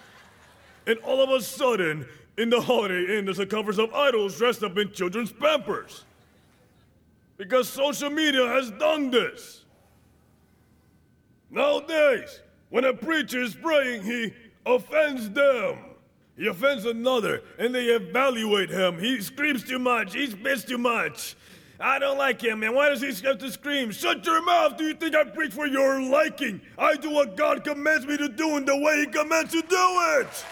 And 0.87 0.97
all 0.99 1.21
of 1.21 1.29
a 1.29 1.41
sudden, 1.43 2.07
in 2.37 2.49
the 2.49 2.59
Holiday 2.59 3.17
Inn, 3.17 3.25
there's 3.25 3.39
a 3.39 3.45
covers 3.45 3.77
of 3.77 3.93
idols 3.93 4.37
dressed 4.37 4.63
up 4.63 4.77
in 4.77 4.91
children's 4.91 5.31
pampers. 5.31 6.05
Because 7.37 7.69
social 7.69 8.09
media 8.09 8.47
has 8.47 8.71
done 8.71 9.11
this. 9.11 9.63
Nowadays, 11.51 12.41
when 12.69 12.85
a 12.85 12.93
preacher 12.93 13.41
is 13.41 13.53
praying, 13.53 14.03
he 14.03 14.33
offends 14.65 15.29
them. 15.29 15.77
He 16.37 16.47
offends 16.47 16.85
another, 16.85 17.43
and 17.59 17.75
they 17.75 17.85
evaluate 17.85 18.69
him. 18.69 18.97
He 18.97 19.21
screams 19.21 19.63
too 19.63 19.77
much. 19.77 20.13
He 20.13 20.27
spits 20.27 20.63
too 20.63 20.77
much. 20.77 21.35
I 21.81 21.99
don't 21.99 22.17
like 22.17 22.41
him, 22.41 22.59
man. 22.59 22.75
Why 22.75 22.89
does 22.89 23.01
he 23.01 23.13
have 23.27 23.39
to 23.39 23.51
scream? 23.51 23.91
Shut 23.91 24.25
your 24.25 24.43
mouth! 24.43 24.77
Do 24.77 24.83
you 24.83 24.93
think 24.93 25.15
I 25.15 25.23
preach 25.23 25.53
for 25.53 25.65
your 25.65 26.01
liking? 26.01 26.61
I 26.77 26.95
do 26.95 27.09
what 27.09 27.35
God 27.35 27.63
commands 27.63 28.05
me 28.05 28.17
to 28.17 28.29
do 28.29 28.57
in 28.57 28.65
the 28.65 28.77
way 28.77 28.99
He 28.99 29.05
commands 29.07 29.51
to 29.53 29.61
do 29.61 30.19
it! 30.19 30.45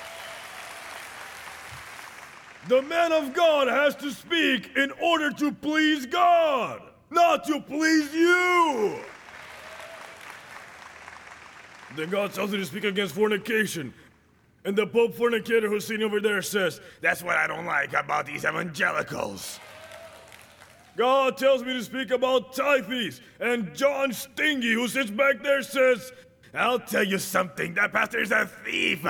The 2.67 2.81
man 2.81 3.11
of 3.11 3.33
God 3.33 3.67
has 3.67 3.95
to 3.97 4.11
speak 4.11 4.75
in 4.75 4.91
order 5.01 5.31
to 5.31 5.51
please 5.51 6.05
God, 6.05 6.81
not 7.09 7.45
to 7.45 7.61
please 7.61 8.13
you! 8.13 8.99
Then 11.95 12.09
God 12.09 12.33
tells 12.33 12.51
you 12.51 12.57
to 12.57 12.65
speak 12.65 12.83
against 12.83 13.15
fornication. 13.15 13.93
And 14.65 14.75
the 14.75 14.85
Pope 14.85 15.15
fornicator 15.15 15.69
who's 15.69 15.85
sitting 15.85 16.05
over 16.05 16.19
there 16.19 16.41
says, 16.41 16.81
That's 17.01 17.23
what 17.23 17.37
I 17.37 17.47
don't 17.47 17.65
like 17.65 17.93
about 17.93 18.25
these 18.25 18.45
evangelicals. 18.45 19.59
God 20.99 21.37
tells 21.37 21.63
me 21.63 21.71
to 21.71 21.81
speak 21.81 22.11
about 22.11 22.51
tithes, 22.51 23.21
and 23.39 23.73
John 23.73 24.11
Stingy, 24.11 24.73
who 24.73 24.85
sits 24.89 25.09
back 25.09 25.41
there, 25.41 25.63
says, 25.63 26.11
I'll 26.53 26.77
tell 26.77 27.05
you 27.05 27.17
something, 27.19 27.73
that 27.75 27.93
pastor 27.93 28.19
is 28.19 28.33
a 28.33 28.45
thief. 28.65 29.07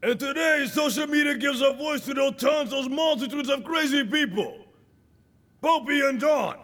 And 0.00 0.20
today, 0.20 0.68
social 0.70 1.08
media 1.08 1.34
gives 1.36 1.60
a 1.62 1.72
voice 1.72 2.02
to 2.02 2.14
those 2.14 2.36
tons, 2.36 2.70
those 2.70 2.88
multitudes 2.88 3.48
of 3.48 3.64
crazy 3.64 4.04
people. 4.04 4.58
Popey 5.60 6.08
and 6.08 6.20
John. 6.20 6.58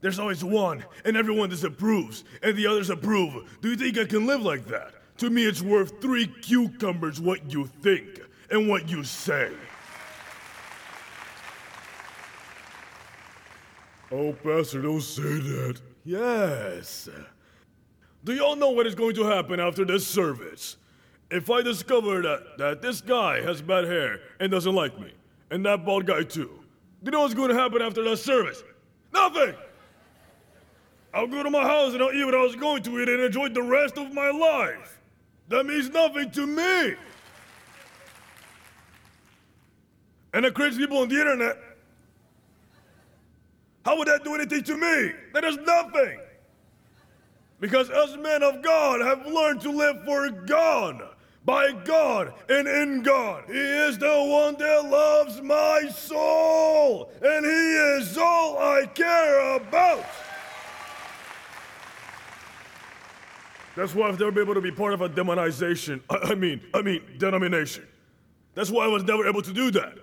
There's 0.00 0.18
always 0.18 0.42
one, 0.42 0.82
and 1.04 1.14
everyone 1.14 1.50
disapproves, 1.50 2.24
and 2.42 2.56
the 2.56 2.66
others 2.66 2.88
approve. 2.88 3.58
Do 3.60 3.68
you 3.68 3.76
think 3.76 3.98
I 3.98 4.06
can 4.06 4.26
live 4.26 4.40
like 4.40 4.64
that? 4.68 4.94
To 5.22 5.30
me, 5.30 5.46
it's 5.46 5.62
worth 5.62 6.00
three 6.00 6.26
cucumbers 6.26 7.20
what 7.20 7.52
you 7.52 7.68
think 7.80 8.22
and 8.50 8.68
what 8.68 8.88
you 8.88 9.04
say. 9.04 9.52
Oh, 14.10 14.32
Pastor, 14.32 14.82
don't 14.82 15.00
say 15.00 15.22
that. 15.22 15.80
Yes. 16.04 17.08
Do 18.24 18.34
y'all 18.34 18.56
know 18.56 18.70
what 18.70 18.84
is 18.88 18.96
going 18.96 19.14
to 19.14 19.22
happen 19.22 19.60
after 19.60 19.84
this 19.84 20.04
service? 20.04 20.76
If 21.30 21.50
I 21.50 21.62
discover 21.62 22.20
that, 22.22 22.58
that 22.58 22.82
this 22.82 23.00
guy 23.00 23.42
has 23.42 23.62
bad 23.62 23.84
hair 23.84 24.18
and 24.40 24.50
doesn't 24.50 24.74
like 24.74 24.98
me, 24.98 25.12
and 25.52 25.64
that 25.66 25.84
bald 25.84 26.04
guy 26.04 26.24
too, 26.24 26.50
do 26.50 27.04
you 27.04 27.10
know 27.12 27.20
what's 27.20 27.34
going 27.34 27.50
to 27.50 27.54
happen 27.54 27.80
after 27.80 28.02
that 28.02 28.16
service? 28.16 28.60
Nothing! 29.12 29.54
I'll 31.14 31.28
go 31.28 31.44
to 31.44 31.50
my 31.50 31.62
house 31.62 31.92
and 31.92 32.02
I'll 32.02 32.10
eat 32.10 32.24
what 32.24 32.34
I 32.34 32.42
was 32.42 32.56
going 32.56 32.82
to 32.82 32.98
eat 32.98 33.08
and 33.08 33.22
enjoy 33.22 33.50
the 33.50 33.62
rest 33.62 33.96
of 33.98 34.12
my 34.12 34.28
life. 34.28 34.98
That 35.52 35.66
means 35.66 35.90
nothing 35.90 36.30
to 36.30 36.46
me. 36.46 36.94
And 40.32 40.46
the 40.46 40.50
crazy 40.50 40.78
people 40.78 40.96
on 40.96 41.10
the 41.10 41.20
internet, 41.20 41.58
how 43.84 43.98
would 43.98 44.08
that 44.08 44.24
do 44.24 44.34
anything 44.34 44.64
to 44.64 44.78
me? 44.78 45.12
That 45.34 45.44
is 45.44 45.58
nothing. 45.58 46.18
Because 47.60 47.90
us 47.90 48.16
men 48.16 48.42
of 48.42 48.62
God 48.62 49.02
have 49.02 49.26
learned 49.26 49.60
to 49.60 49.70
live 49.70 50.02
for 50.06 50.30
God, 50.30 51.02
by 51.44 51.72
God, 51.84 52.32
and 52.48 52.66
in 52.66 53.02
God. 53.02 53.44
He 53.46 53.52
is 53.52 53.98
the 53.98 54.24
one 54.24 54.54
that 54.54 54.88
loves 54.88 55.42
my 55.42 55.86
soul, 55.94 57.12
and 57.20 57.44
He 57.44 58.00
is 58.00 58.16
all 58.16 58.56
I 58.56 58.86
care 58.86 59.56
about. 59.56 60.06
That's 63.74 63.94
why 63.94 64.08
I've 64.08 64.18
never 64.18 64.30
been 64.30 64.42
able 64.44 64.54
to 64.54 64.60
be 64.60 64.70
part 64.70 64.92
of 64.92 65.00
a 65.00 65.08
demonization. 65.08 66.00
I, 66.10 66.32
I 66.32 66.34
mean, 66.34 66.60
I 66.74 66.82
mean, 66.82 67.02
denomination. 67.18 67.86
That's 68.54 68.70
why 68.70 68.84
I 68.84 68.88
was 68.88 69.04
never 69.04 69.26
able 69.26 69.42
to 69.42 69.52
do 69.52 69.70
that. 69.70 69.98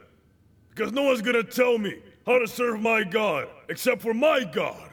Because 0.70 0.92
no 0.92 1.04
one's 1.04 1.22
gonna 1.22 1.44
tell 1.44 1.78
me 1.78 2.00
how 2.26 2.40
to 2.40 2.48
serve 2.48 2.80
my 2.80 3.04
God 3.04 3.48
except 3.70 4.02
for 4.02 4.14
my 4.14 4.44
God. 4.44 4.92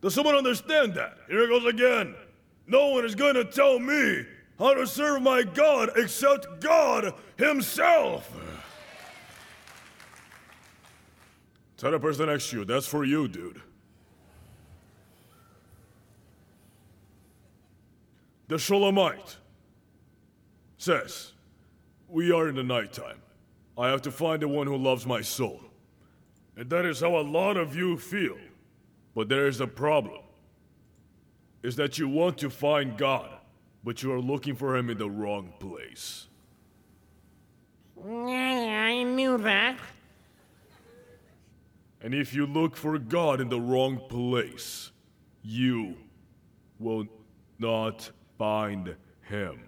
Does 0.00 0.14
someone 0.14 0.34
understand 0.34 0.94
that? 0.94 1.18
Here 1.28 1.42
it 1.42 1.48
goes 1.48 1.66
again. 1.66 2.14
No 2.66 2.88
one 2.88 3.04
is 3.04 3.14
gonna 3.14 3.44
tell 3.44 3.78
me 3.78 4.24
how 4.58 4.74
to 4.74 4.86
serve 4.86 5.22
my 5.22 5.42
God 5.42 5.90
except 5.96 6.60
God 6.60 7.12
Himself. 7.36 8.30
Tell 11.76 11.92
the 11.92 12.00
person 12.00 12.26
next 12.26 12.50
to 12.50 12.58
you, 12.58 12.64
that's 12.64 12.86
for 12.86 13.04
you, 13.04 13.28
dude. 13.28 13.60
The 18.48 18.58
Shulamite 18.58 19.36
says, 20.78 21.32
We 22.08 22.32
are 22.32 22.48
in 22.48 22.56
the 22.56 22.62
nighttime. 22.62 23.20
I 23.76 23.88
have 23.88 24.02
to 24.02 24.10
find 24.10 24.42
the 24.42 24.48
one 24.48 24.66
who 24.66 24.76
loves 24.76 25.06
my 25.06 25.20
soul. 25.20 25.60
And 26.56 26.68
that 26.70 26.84
is 26.84 27.00
how 27.00 27.16
a 27.16 27.22
lot 27.22 27.56
of 27.56 27.76
you 27.76 27.96
feel. 27.96 28.36
But 29.14 29.28
there 29.28 29.46
is 29.46 29.60
a 29.60 29.66
problem. 29.66 30.22
Is 31.62 31.76
that 31.76 31.98
you 31.98 32.08
want 32.08 32.38
to 32.38 32.50
find 32.50 32.96
God, 32.96 33.30
but 33.84 34.02
you 34.02 34.12
are 34.12 34.20
looking 34.20 34.54
for 34.54 34.76
him 34.76 34.90
in 34.90 34.98
the 34.98 35.10
wrong 35.10 35.52
place. 35.58 36.28
Yeah, 38.04 38.84
I 38.86 39.02
knew 39.02 39.38
that. 39.38 39.78
And 42.00 42.14
if 42.14 42.32
you 42.32 42.46
look 42.46 42.76
for 42.76 42.98
God 42.98 43.40
in 43.40 43.48
the 43.48 43.60
wrong 43.60 44.00
place, 44.08 44.92
you 45.42 45.96
will 46.78 47.06
not 47.58 48.10
find 48.38 48.94
him. 49.22 49.60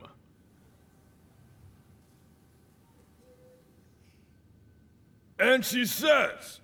And 5.39 5.65
she 5.65 5.87
says, 5.87 6.61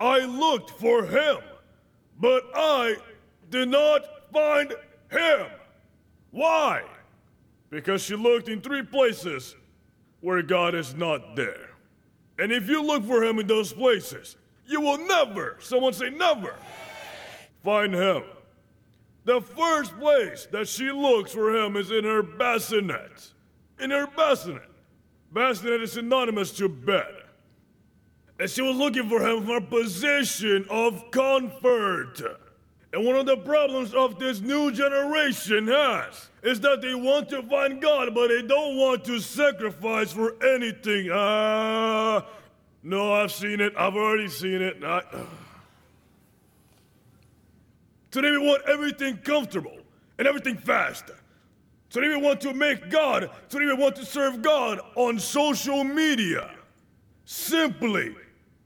I 0.00 0.26
looked 0.26 0.70
for 0.70 1.06
him, 1.06 1.38
but 2.20 2.42
I 2.54 2.96
did 3.50 3.68
not 3.68 4.02
find 4.32 4.74
him. 5.10 5.46
Why? 6.32 6.82
Because 7.70 8.02
she 8.02 8.16
looked 8.16 8.48
in 8.48 8.60
three 8.60 8.82
places 8.82 9.54
where 10.20 10.42
God 10.42 10.74
is 10.74 10.94
not 10.94 11.36
there. 11.36 11.70
And 12.38 12.52
if 12.52 12.68
you 12.68 12.82
look 12.82 13.04
for 13.06 13.22
him 13.24 13.38
in 13.38 13.46
those 13.46 13.72
places, 13.72 14.36
you 14.66 14.80
will 14.80 14.98
never, 14.98 15.56
someone 15.60 15.92
say 15.92 16.10
never, 16.10 16.56
find 17.62 17.94
him. 17.94 18.24
The 19.26 19.40
first 19.40 19.98
place 19.98 20.46
that 20.52 20.68
she 20.68 20.92
looks 20.92 21.32
for 21.32 21.54
him 21.54 21.76
is 21.76 21.90
in 21.90 22.04
her 22.04 22.22
bassinet. 22.22 23.32
In 23.80 23.90
her 23.90 24.06
bassinet. 24.06 24.70
Bassinet 25.32 25.82
is 25.82 25.92
synonymous 25.92 26.52
to 26.52 26.68
bed. 26.68 27.12
And 28.38 28.48
she 28.48 28.62
was 28.62 28.76
looking 28.76 29.08
for 29.08 29.20
him 29.20 29.44
from 29.44 29.56
a 29.56 29.60
position 29.60 30.64
of 30.70 31.10
comfort. 31.10 32.22
And 32.92 33.04
one 33.04 33.16
of 33.16 33.26
the 33.26 33.38
problems 33.38 33.94
of 33.94 34.20
this 34.20 34.40
new 34.40 34.70
generation 34.70 35.66
has 35.66 36.28
is 36.44 36.60
that 36.60 36.80
they 36.80 36.94
want 36.94 37.28
to 37.30 37.42
find 37.42 37.82
God, 37.82 38.14
but 38.14 38.28
they 38.28 38.42
don't 38.42 38.76
want 38.76 39.04
to 39.06 39.18
sacrifice 39.18 40.12
for 40.12 40.40
anything. 40.40 41.10
Ah, 41.12 42.24
no, 42.84 43.12
I've 43.12 43.32
seen 43.32 43.60
it. 43.60 43.72
I've 43.76 43.96
already 43.96 44.28
seen 44.28 44.62
it. 44.62 44.84
I... 44.84 45.02
Today 48.16 48.30
we 48.30 48.38
want 48.38 48.62
everything 48.66 49.18
comfortable 49.18 49.76
and 50.18 50.26
everything 50.26 50.56
fast. 50.56 51.04
Today 51.90 52.08
we 52.08 52.16
want 52.16 52.40
to 52.40 52.54
make 52.54 52.88
God, 52.88 53.28
today 53.50 53.66
we 53.66 53.74
want 53.74 53.94
to 53.96 54.06
serve 54.06 54.40
God 54.40 54.80
on 54.94 55.18
social 55.18 55.84
media. 55.84 56.50
Simply 57.26 58.16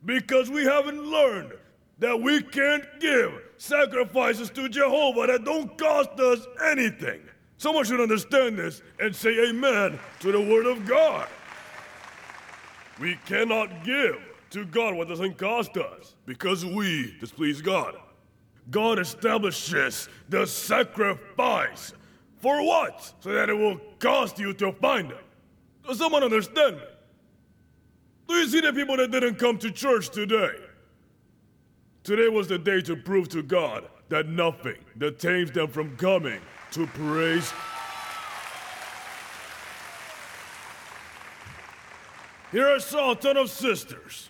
because 0.05 0.51
we 0.51 0.63
haven't 0.63 1.05
learned 1.05 1.51
that 1.99 2.23
we 2.23 2.41
can't 2.41 2.85
give 3.01 3.33
sacrifices 3.57 4.51
to 4.51 4.69
Jehovah 4.69 5.27
that 5.27 5.45
don't 5.45 5.77
cost 5.77 6.11
us 6.21 6.47
anything. 6.67 7.21
Someone 7.57 7.85
should 7.85 7.99
understand 7.99 8.57
this 8.57 8.83
and 9.01 9.13
say 9.13 9.49
amen 9.49 9.99
to 10.21 10.31
the 10.31 10.41
word 10.41 10.67
of 10.67 10.87
God. 10.87 11.27
We 13.01 13.19
cannot 13.27 13.83
give 13.83 14.17
to 14.51 14.65
God 14.65 14.95
what 14.95 15.09
doesn't 15.09 15.39
cost 15.39 15.77
us 15.77 16.15
because 16.25 16.65
we 16.65 17.17
displease 17.19 17.61
God. 17.61 17.97
God 18.71 18.99
establishes 18.99 20.09
the 20.29 20.47
sacrifice. 20.47 21.93
For 22.39 22.65
what? 22.65 23.15
So 23.21 23.33
that 23.33 23.51
it 23.51 23.55
will 23.55 23.79
cost 23.99 24.39
you 24.39 24.53
to 24.55 24.73
find 24.73 25.11
it. 25.11 25.25
Does 25.87 25.99
someone 25.99 26.23
understand 26.23 26.77
me? 26.77 26.83
Do 28.29 28.35
you 28.35 28.49
see 28.49 28.61
the 28.61 28.73
people 28.73 28.97
that 28.97 29.11
didn't 29.11 29.37
come 29.37 29.59
to 29.59 29.71
church 29.71 30.11
today? 30.11 30.55
Today 32.05 32.29
was 32.29 32.49
the 32.49 32.59
day 32.59 32.81
to 32.83 32.97
prove 32.97 33.29
to 33.31 33.43
God 33.43 33.89
that 34.09 34.29
nothing 34.29 34.77
detains 34.97 35.51
them 35.51 35.69
from 35.69 35.97
coming 35.97 36.41
to 36.73 36.87
praise. 36.87 37.53
Here 42.53 42.69
I 42.69 42.79
saw 42.79 43.13
a 43.13 43.17
ton 43.17 43.37
of 43.37 43.51
sisters 43.51 44.30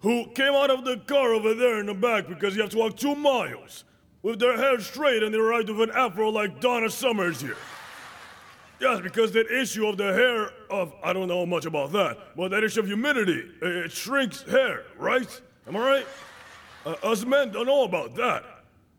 who 0.00 0.26
came 0.34 0.54
out 0.54 0.70
of 0.70 0.84
the 0.84 0.96
car 0.98 1.32
over 1.32 1.54
there 1.54 1.78
in 1.78 1.86
the 1.86 1.94
back 1.94 2.28
because 2.28 2.56
you 2.56 2.62
have 2.62 2.70
to 2.70 2.78
walk 2.78 2.96
two 2.96 3.14
miles 3.14 3.84
with 4.22 4.38
their 4.38 4.56
hair 4.56 4.80
straight 4.80 5.22
and 5.22 5.32
they 5.32 5.38
arrived 5.38 5.68
with 5.70 5.88
an 5.88 5.96
afro 5.96 6.30
like 6.30 6.60
Donna 6.60 6.90
Summers 6.90 7.40
here. 7.40 7.56
Yes, 8.80 9.00
because 9.02 9.32
that 9.32 9.50
issue 9.50 9.86
of 9.86 9.98
the 9.98 10.12
hair 10.14 10.50
of, 10.70 10.94
I 11.04 11.12
don't 11.12 11.28
know 11.28 11.44
much 11.44 11.66
about 11.66 11.92
that, 11.92 12.34
but 12.34 12.50
that 12.50 12.64
issue 12.64 12.80
of 12.80 12.86
humidity, 12.86 13.44
it 13.60 13.92
shrinks 13.92 14.42
hair, 14.42 14.84
right? 14.96 15.40
Am 15.66 15.76
I 15.76 15.80
right? 15.80 16.06
Uh, 16.86 16.94
us 17.02 17.26
men 17.26 17.52
don't 17.52 17.66
know 17.66 17.84
about 17.84 18.14
that. 18.14 18.42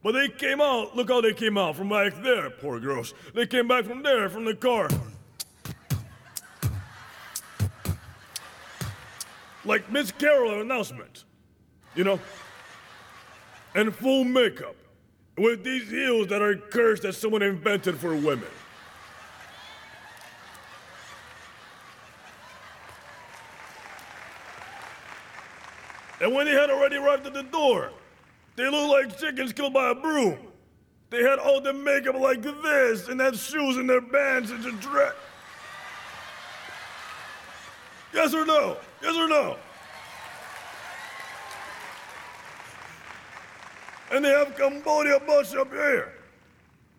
But 0.04 0.14
they 0.14 0.30
came 0.30 0.62
out, 0.62 0.96
look 0.96 1.10
how 1.10 1.22
they 1.22 1.34
came 1.34 1.58
out 1.58 1.76
from 1.76 1.90
back 1.90 2.14
there, 2.22 2.50
poor 2.52 2.80
girls. 2.80 3.16
They 3.34 3.48
came 3.48 3.68
back 3.68 3.86
from 3.86 4.04
there, 4.04 4.30
from 4.30 4.46
the 4.46 4.56
car. 4.56 4.88
Like 9.64 9.92
Miss 9.92 10.12
Carol 10.12 10.62
announcement, 10.62 11.24
you 11.96 12.04
know? 12.04 12.20
And 13.76 13.94
full 13.94 14.24
makeup. 14.24 14.76
With 15.38 15.64
these 15.64 15.90
heels 15.90 16.28
that 16.28 16.42
are 16.42 16.56
cursed 16.56 17.04
that 17.04 17.14
someone 17.14 17.42
invented 17.42 17.98
for 17.98 18.16
women. 18.16 18.50
And 26.20 26.36
when 26.36 26.46
they 26.46 26.52
had 26.52 26.70
already 26.70 26.98
arrived 26.98 27.26
at 27.26 27.34
the 27.34 27.44
door, 27.44 27.92
they 28.56 28.70
looked 28.70 28.90
like 28.90 29.18
chickens 29.18 29.54
killed 29.54 29.74
by 29.74 29.90
a 29.90 29.96
broom. 29.96 30.38
They 31.10 31.24
had 31.24 31.40
all 31.40 31.60
the 31.60 31.74
makeup 31.74 32.16
like 32.16 32.42
this, 32.42 33.08
and 33.08 33.20
had 33.20 33.36
shoes 33.36 33.78
in 33.78 33.88
their 33.88 34.02
bands 34.02 34.52
and 34.52 34.64
a 34.66 34.72
dress. 34.74 35.14
Yes 38.14 38.34
or 38.34 38.46
no? 38.46 38.78
Yes 39.02 39.16
or 39.16 39.28
no? 39.28 39.58
And 44.12 44.26
they 44.26 44.30
have 44.30 44.56
Cambodia 44.58 45.20
bush 45.20 45.54
up 45.56 45.72
here. 45.72 46.14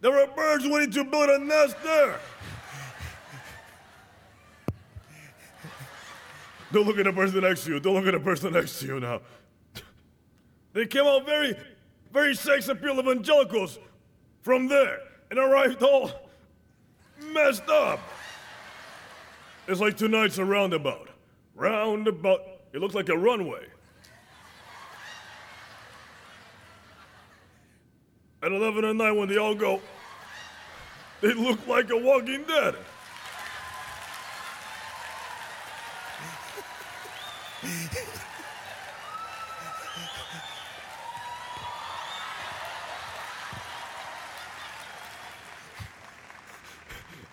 There 0.00 0.18
are 0.18 0.26
birds 0.26 0.66
waiting 0.66 0.90
to 0.92 1.04
build 1.04 1.30
a 1.30 1.38
nest 1.38 1.76
there. 1.84 2.18
Don't 6.72 6.86
look 6.86 6.98
at 6.98 7.04
the 7.04 7.12
person 7.12 7.42
next 7.42 7.64
to 7.64 7.74
you. 7.74 7.80
Don't 7.80 7.94
look 7.94 8.06
at 8.06 8.14
the 8.14 8.20
person 8.20 8.54
next 8.54 8.80
to 8.80 8.86
you 8.86 9.00
now. 9.00 9.20
They 10.72 10.86
came 10.86 11.04
out 11.04 11.26
very, 11.26 11.54
very 12.12 12.34
sex 12.34 12.68
appeal 12.68 12.98
evangelicals 12.98 13.78
from 14.40 14.68
there 14.68 15.00
and 15.30 15.38
arrived 15.38 15.82
all 15.82 16.10
messed 17.32 17.68
up. 17.68 18.00
It's 19.68 19.80
like 19.80 19.96
tonight's 19.96 20.38
a 20.38 20.44
roundabout. 20.44 21.11
Roundabout. 21.54 22.40
It 22.72 22.80
looks 22.80 22.94
like 22.94 23.08
a 23.08 23.16
runway. 23.16 23.66
At 28.42 28.50
11 28.50 28.84
at 28.84 28.96
night 28.96 29.12
when 29.12 29.28
they 29.28 29.36
all 29.36 29.54
go, 29.54 29.80
they 31.20 31.32
look 31.32 31.64
like 31.66 31.90
a 31.90 31.96
walking 31.96 32.42
dead. 32.44 32.74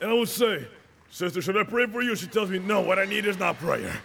And 0.01 0.11
I 0.11 0.13
would 0.13 0.29
say, 0.29 0.65
Sister, 1.11 1.41
should 1.41 1.57
I 1.57 1.63
pray 1.63 1.85
for 1.87 2.01
you? 2.01 2.15
She 2.15 2.27
tells 2.27 2.49
me, 2.49 2.59
No, 2.59 2.81
what 2.81 2.99
I 2.99 3.05
need 3.05 3.25
is 3.25 3.37
not 3.37 3.57
prayer. 3.57 4.01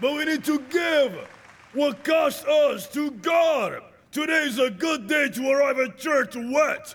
But 0.00 0.12
we 0.12 0.24
need 0.26 0.44
to 0.44 0.58
give 0.70 1.16
what 1.72 2.04
costs 2.04 2.44
us 2.44 2.86
to 2.88 3.10
God. 3.10 3.80
Today's 4.12 4.58
a 4.58 4.70
good 4.70 5.06
day 5.06 5.28
to 5.30 5.50
arrive 5.50 5.78
at 5.78 5.98
church 5.98 6.36
wet, 6.36 6.94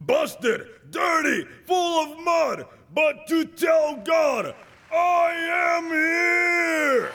busted, 0.00 0.68
dirty, 0.90 1.46
full 1.66 2.04
of 2.04 2.20
mud, 2.20 2.66
but 2.94 3.26
to 3.26 3.44
tell 3.44 3.96
God, 3.96 4.54
I 4.92 5.78
am 5.78 5.84
here! 5.90 7.12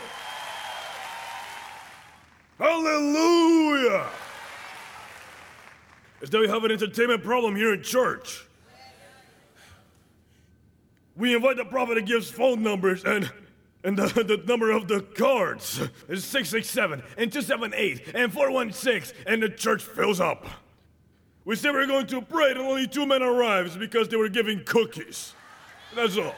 Hallelujah! 2.57 4.07
Is 6.21 6.29
that 6.29 6.39
we 6.39 6.47
have 6.47 6.63
an 6.63 6.71
entertainment 6.71 7.23
problem 7.23 7.55
here 7.55 7.73
in 7.73 7.81
church. 7.81 8.45
We 11.15 11.35
invite 11.35 11.57
the 11.57 11.65
prophet 11.65 11.95
to 11.95 12.01
give 12.01 12.21
us 12.21 12.29
phone 12.29 12.63
numbers 12.63 13.03
and 13.03 13.31
and 13.83 13.97
the, 13.97 14.23
the 14.23 14.37
number 14.45 14.71
of 14.71 14.87
the 14.87 15.01
cards 15.01 15.79
is 16.07 16.23
667 16.25 17.01
and 17.17 17.31
278 17.31 18.15
and 18.15 18.31
416 18.31 19.17
and 19.25 19.41
the 19.41 19.49
church 19.49 19.83
fills 19.83 20.19
up. 20.19 20.45
We 21.45 21.55
said 21.55 21.71
we 21.71 21.79
were 21.79 21.87
going 21.87 22.07
to 22.07 22.21
pray 22.21 22.51
and 22.51 22.59
only 22.59 22.87
two 22.87 23.07
men 23.07 23.23
arrived 23.23 23.79
because 23.79 24.07
they 24.07 24.17
were 24.17 24.29
giving 24.29 24.63
cookies. 24.63 25.33
That's 25.95 26.17
all. 26.17 26.35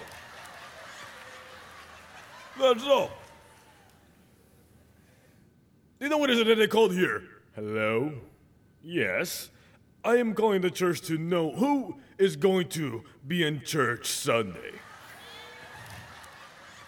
That's 2.59 2.83
all. 2.83 3.11
You 5.99 6.09
know 6.09 6.17
what 6.17 6.29
is 6.29 6.39
it 6.39 6.47
that 6.47 6.55
they 6.55 6.67
called 6.67 6.93
here? 6.93 7.23
Hello? 7.55 8.11
Yes. 8.81 9.49
I 10.03 10.17
am 10.17 10.33
calling 10.33 10.61
the 10.61 10.69
church 10.69 11.01
to 11.03 11.17
know 11.17 11.51
who 11.51 11.95
is 12.17 12.35
going 12.35 12.67
to 12.69 13.03
be 13.25 13.45
in 13.45 13.61
church 13.61 14.07
Sunday. 14.07 14.71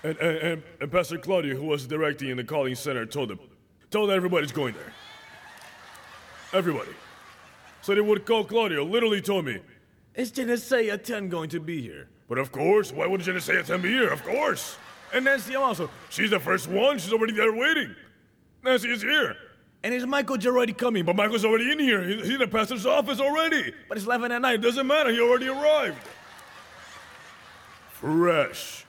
And, 0.04 0.17
and, 0.17 0.63
and, 0.82 0.91
Pastor 0.91 1.17
Claudia, 1.17 1.56
who 1.56 1.65
was 1.65 1.88
directing 1.88 2.30
in 2.30 2.38
the 2.38 2.43
calling 2.43 2.75
center, 2.75 3.06
told 3.06 3.30
them, 3.30 3.39
told 3.89 4.12
everybody's 4.12 4.51
going 4.51 4.75
there. 4.75 4.93
Everybody. 6.54 6.91
So 7.82 7.95
they 7.95 8.01
would 8.01 8.25
call 8.25 8.43
Claudia, 8.43 8.84
literally 8.84 9.21
told 9.21 9.45
me, 9.45 9.60
is 10.13 10.32
Genesee 10.32 10.95
10 10.95 11.30
going 11.30 11.49
to 11.49 11.60
be 11.60 11.82
here? 11.82 12.10
But 12.28 12.38
of 12.38 12.51
course, 12.51 12.91
why 12.91 13.08
would 13.08 13.21
Genesee 13.21 13.62
10 13.63 13.82
be 13.82 13.89
here? 13.89 14.10
Of 14.10 14.23
course. 14.23 14.78
And 15.13 15.26
Nancy 15.26 15.56
also, 15.56 15.89
she's 16.10 16.32
the 16.32 16.39
first 16.39 16.68
one, 16.68 16.98
she's 17.00 17.13
already 17.13 17.34
there 17.34 17.54
waiting. 17.54 17.96
Nancy 18.63 18.89
is 18.89 19.02
here. 19.02 19.36
And 19.84 19.94
is 19.94 20.06
Michael 20.06 20.38
Gerardi 20.38 20.76
coming? 20.76 21.06
But 21.06 21.15
Michael's 21.15 21.46
already 21.46 21.72
in 21.72 21.78
here. 21.78 22.04
He's 22.04 22.30
in 22.30 22.39
the 22.39 22.48
pastor's 22.48 22.88
office 22.88 23.20
already. 23.20 23.72
But 23.88 23.98
it's 23.98 24.08
11 24.08 24.32
at 24.32 24.41
night. 24.41 24.62
Doesn't 24.62 24.88
matter. 24.88 25.12
He 25.12 25.20
already 25.20 25.48
arrived. 25.48 26.00
Fresh. 27.91 28.86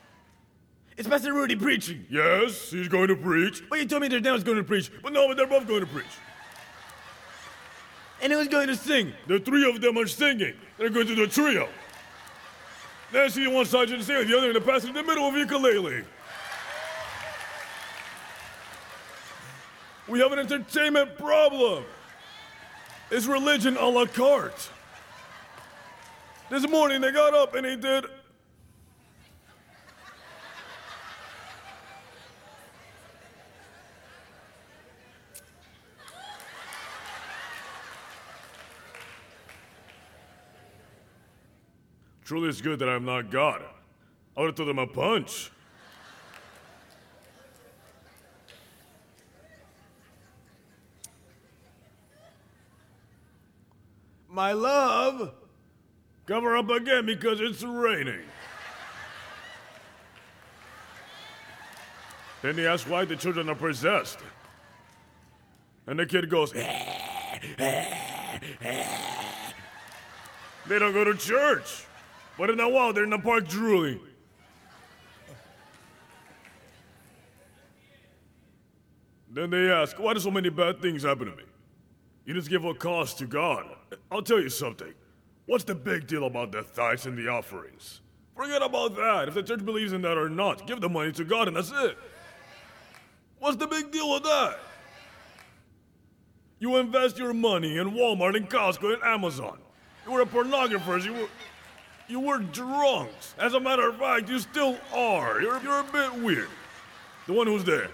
It's 0.97 1.07
Pastor 1.07 1.31
Ruddy 1.33 1.55
preaching. 1.55 2.07
Yes, 2.09 2.71
he's 2.71 2.87
going 2.87 3.09
to 3.09 3.15
preach. 3.15 3.61
But 3.69 3.77
you 3.77 3.85
told 3.85 4.01
me 4.01 4.07
that 4.07 4.23
Dan's 4.23 4.43
going 4.43 4.57
to 4.57 4.63
preach. 4.63 4.91
But 5.03 5.13
no, 5.13 5.27
but 5.27 5.37
they're 5.37 5.45
both 5.45 5.67
going 5.67 5.81
to 5.81 5.85
preach. 5.85 6.05
And 8.19 8.33
who's 8.33 8.47
going 8.47 8.67
to 8.67 8.75
sing? 8.75 9.13
The 9.27 9.39
three 9.39 9.69
of 9.69 9.79
them 9.79 9.97
are 9.99 10.07
singing. 10.07 10.55
They're 10.79 10.89
going 10.89 11.05
to 11.05 11.15
do 11.15 11.23
a 11.23 11.27
trio. 11.27 11.69
Nancy 13.13 13.45
on 13.45 13.53
one 13.53 13.65
and 13.65 14.03
sing, 14.03 14.27
the 14.27 14.37
other 14.37 14.47
in 14.47 14.53
the 14.53 14.61
pastor 14.61 14.89
in 14.89 14.93
the 14.93 15.03
middle 15.03 15.27
of 15.27 15.35
ukulele. 15.35 16.03
We 20.07 20.19
have 20.19 20.31
an 20.31 20.39
entertainment 20.39 21.17
problem. 21.17 21.85
It's 23.09 23.25
religion 23.25 23.77
a 23.77 23.87
la 23.87 24.05
carte. 24.05 24.69
This 26.49 26.67
morning 26.69 27.01
they 27.01 27.11
got 27.11 27.33
up 27.33 27.55
and 27.55 27.65
they 27.65 27.75
did 27.75 28.05
Truly, 42.27 42.49
it's 42.49 42.59
good 42.59 42.79
that 42.79 42.89
I'm 42.89 43.05
not 43.05 43.31
God. 43.31 43.61
I 44.35 44.41
would 44.41 44.47
have 44.47 44.55
thrown 44.57 44.67
them 44.67 44.79
a 44.79 44.85
punch. 44.85 45.49
My 54.27 54.51
love, 54.51 55.31
cover 56.25 56.57
up 56.57 56.69
again 56.69 57.05
because 57.05 57.39
it's 57.39 57.63
raining. 57.63 58.19
Then 62.41 62.55
he 62.57 62.65
asks 62.65 62.89
why 62.89 63.05
the 63.05 63.15
children 63.15 63.47
are 63.47 63.55
possessed. 63.55 64.19
And 65.87 65.97
the 65.97 66.05
kid 66.05 66.29
goes, 66.29 66.53
eh, 66.53 67.39
eh, 67.57 68.39
eh, 68.61 69.53
they 70.67 70.77
don't 70.77 70.91
go 70.91 71.05
to 71.05 71.15
church. 71.15 71.85
But 72.37 72.49
in 72.49 72.59
a 72.59 72.69
while, 72.69 72.93
they're 72.93 73.03
in 73.03 73.09
the 73.09 73.17
park 73.17 73.47
drooling. 73.47 73.99
Then 79.29 79.49
they 79.49 79.69
ask, 79.71 79.99
why 79.99 80.13
do 80.13 80.19
so 80.19 80.31
many 80.31 80.49
bad 80.49 80.81
things 80.81 81.03
happen 81.03 81.29
to 81.29 81.35
me? 81.35 81.43
You 82.25 82.33
just 82.33 82.49
give 82.49 82.65
a 82.65 82.73
cause 82.73 83.13
to 83.15 83.25
God. 83.25 83.65
I'll 84.11 84.21
tell 84.21 84.39
you 84.39 84.49
something. 84.49 84.93
What's 85.45 85.63
the 85.63 85.75
big 85.75 86.07
deal 86.07 86.25
about 86.25 86.51
the 86.51 86.63
tithes 86.63 87.05
and 87.05 87.17
the 87.17 87.27
offerings? 87.27 88.01
Forget 88.35 88.61
about 88.61 88.95
that. 88.95 89.27
If 89.27 89.33
the 89.33 89.43
church 89.43 89.65
believes 89.65 89.93
in 89.93 90.01
that 90.03 90.17
or 90.17 90.29
not, 90.29 90.67
give 90.67 90.81
the 90.81 90.89
money 90.89 91.11
to 91.13 91.23
God 91.23 91.47
and 91.47 91.57
that's 91.57 91.71
it. 91.71 91.97
What's 93.39 93.57
the 93.57 93.67
big 93.67 93.91
deal 93.91 94.11
with 94.13 94.23
that? 94.23 94.59
You 96.59 96.77
invest 96.77 97.17
your 97.17 97.33
money 97.33 97.77
in 97.77 97.91
Walmart 97.91 98.35
and 98.35 98.49
Costco 98.49 98.93
and 98.93 99.03
Amazon. 99.03 99.59
You 100.05 100.13
were 100.13 100.21
a 100.21 100.25
pornographer. 100.25 101.03
You 101.03 101.13
were. 101.13 101.27
You 102.07 102.21
were 102.21 102.39
drunks. 102.39 103.35
As 103.37 103.53
a 103.53 103.59
matter 103.59 103.89
of 103.89 103.97
fact, 103.97 104.29
you 104.29 104.39
still 104.39 104.77
are. 104.93 105.41
You're, 105.41 105.61
you're 105.61 105.79
a 105.79 105.83
bit 105.83 106.13
weird. 106.13 106.49
The 107.25 107.33
one 107.33 107.47
who's 107.47 107.65
there. 107.65 107.89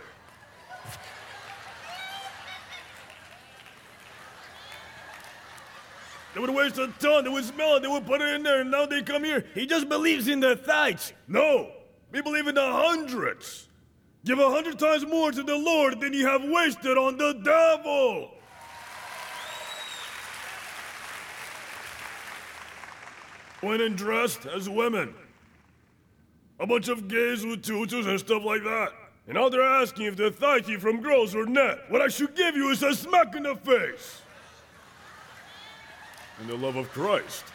They 6.33 6.39
would 6.39 6.49
waste 6.49 6.77
a 6.79 6.87
ton, 6.99 7.23
they 7.23 7.29
would 7.29 7.43
smell 7.43 7.75
it, 7.75 7.81
they 7.81 7.87
would 7.87 8.07
put 8.07 8.21
it 8.21 8.33
in 8.33 8.41
there, 8.41 8.61
and 8.61 8.71
now 8.71 8.87
they 8.87 9.03
come 9.03 9.23
here. 9.23 9.45
He 9.53 9.67
just 9.67 9.87
believes 9.87 10.27
in 10.27 10.39
the 10.39 10.55
tithes. 10.55 11.13
No, 11.27 11.69
we 12.11 12.21
believe 12.21 12.47
in 12.47 12.55
the 12.55 12.71
hundreds. 12.71 13.67
Give 14.25 14.39
a 14.39 14.49
hundred 14.49 14.79
times 14.79 15.05
more 15.05 15.31
to 15.31 15.43
the 15.43 15.55
Lord 15.55 15.99
than 15.99 16.13
you 16.13 16.25
have 16.27 16.43
wasted 16.43 16.97
on 16.97 17.17
the 17.17 17.33
devil. 17.33 18.31
Went 23.63 23.81
and 23.81 23.95
dressed 23.95 24.45
as 24.45 24.69
women. 24.69 25.13
A 26.59 26.67
bunch 26.67 26.87
of 26.89 27.07
gays 27.07 27.45
with 27.45 27.63
tutus 27.63 28.05
and 28.05 28.19
stuff 28.19 28.43
like 28.43 28.63
that. 28.63 28.91
And 29.25 29.35
now 29.35 29.49
they're 29.49 29.61
asking 29.61 30.05
if 30.05 30.15
they're 30.15 30.29
thighty 30.29 30.77
from 30.77 31.01
girls 31.01 31.33
or 31.33 31.45
not. 31.45 31.89
What 31.89 32.01
I 32.01 32.07
should 32.09 32.35
give 32.35 32.55
you 32.55 32.69
is 32.69 32.83
a 32.83 32.93
smack 32.93 33.35
in 33.35 33.43
the 33.43 33.55
face. 33.55 34.21
And 36.39 36.49
the 36.49 36.57
love 36.57 36.75
of 36.75 36.89
Christ. 36.89 37.45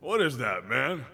What 0.00 0.20
is 0.20 0.38
that, 0.38 0.68
man? 0.68 1.04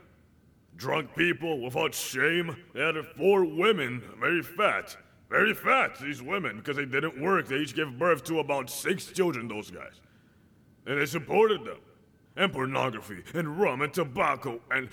Drunk 0.77 1.15
people 1.17 1.61
without 1.61 1.95
shame? 1.95 2.57
They 2.75 2.81
had 2.81 2.97
four 3.17 3.45
women, 3.45 4.03
very 4.21 4.43
fat. 4.43 4.97
Very 5.29 5.53
fat, 5.53 5.99
these 6.01 6.23
women, 6.23 6.57
because 6.57 6.77
they 6.77 6.87
didn't 6.87 7.21
work. 7.21 7.49
They 7.49 7.57
each 7.57 7.75
gave 7.75 7.99
birth 7.99 8.25
to 8.25 8.39
about 8.39 8.71
six 8.71 9.07
children, 9.07 9.47
those 9.47 9.71
guys. 9.71 10.01
And 10.89 11.01
they 11.01 11.07
supported 11.07 11.65
them. 11.65 11.79
And 12.37 12.53
pornography, 12.53 13.25
and 13.35 13.59
rum, 13.61 13.83
and 13.83 13.93
tobacco, 13.93 14.61
and. 14.71 14.89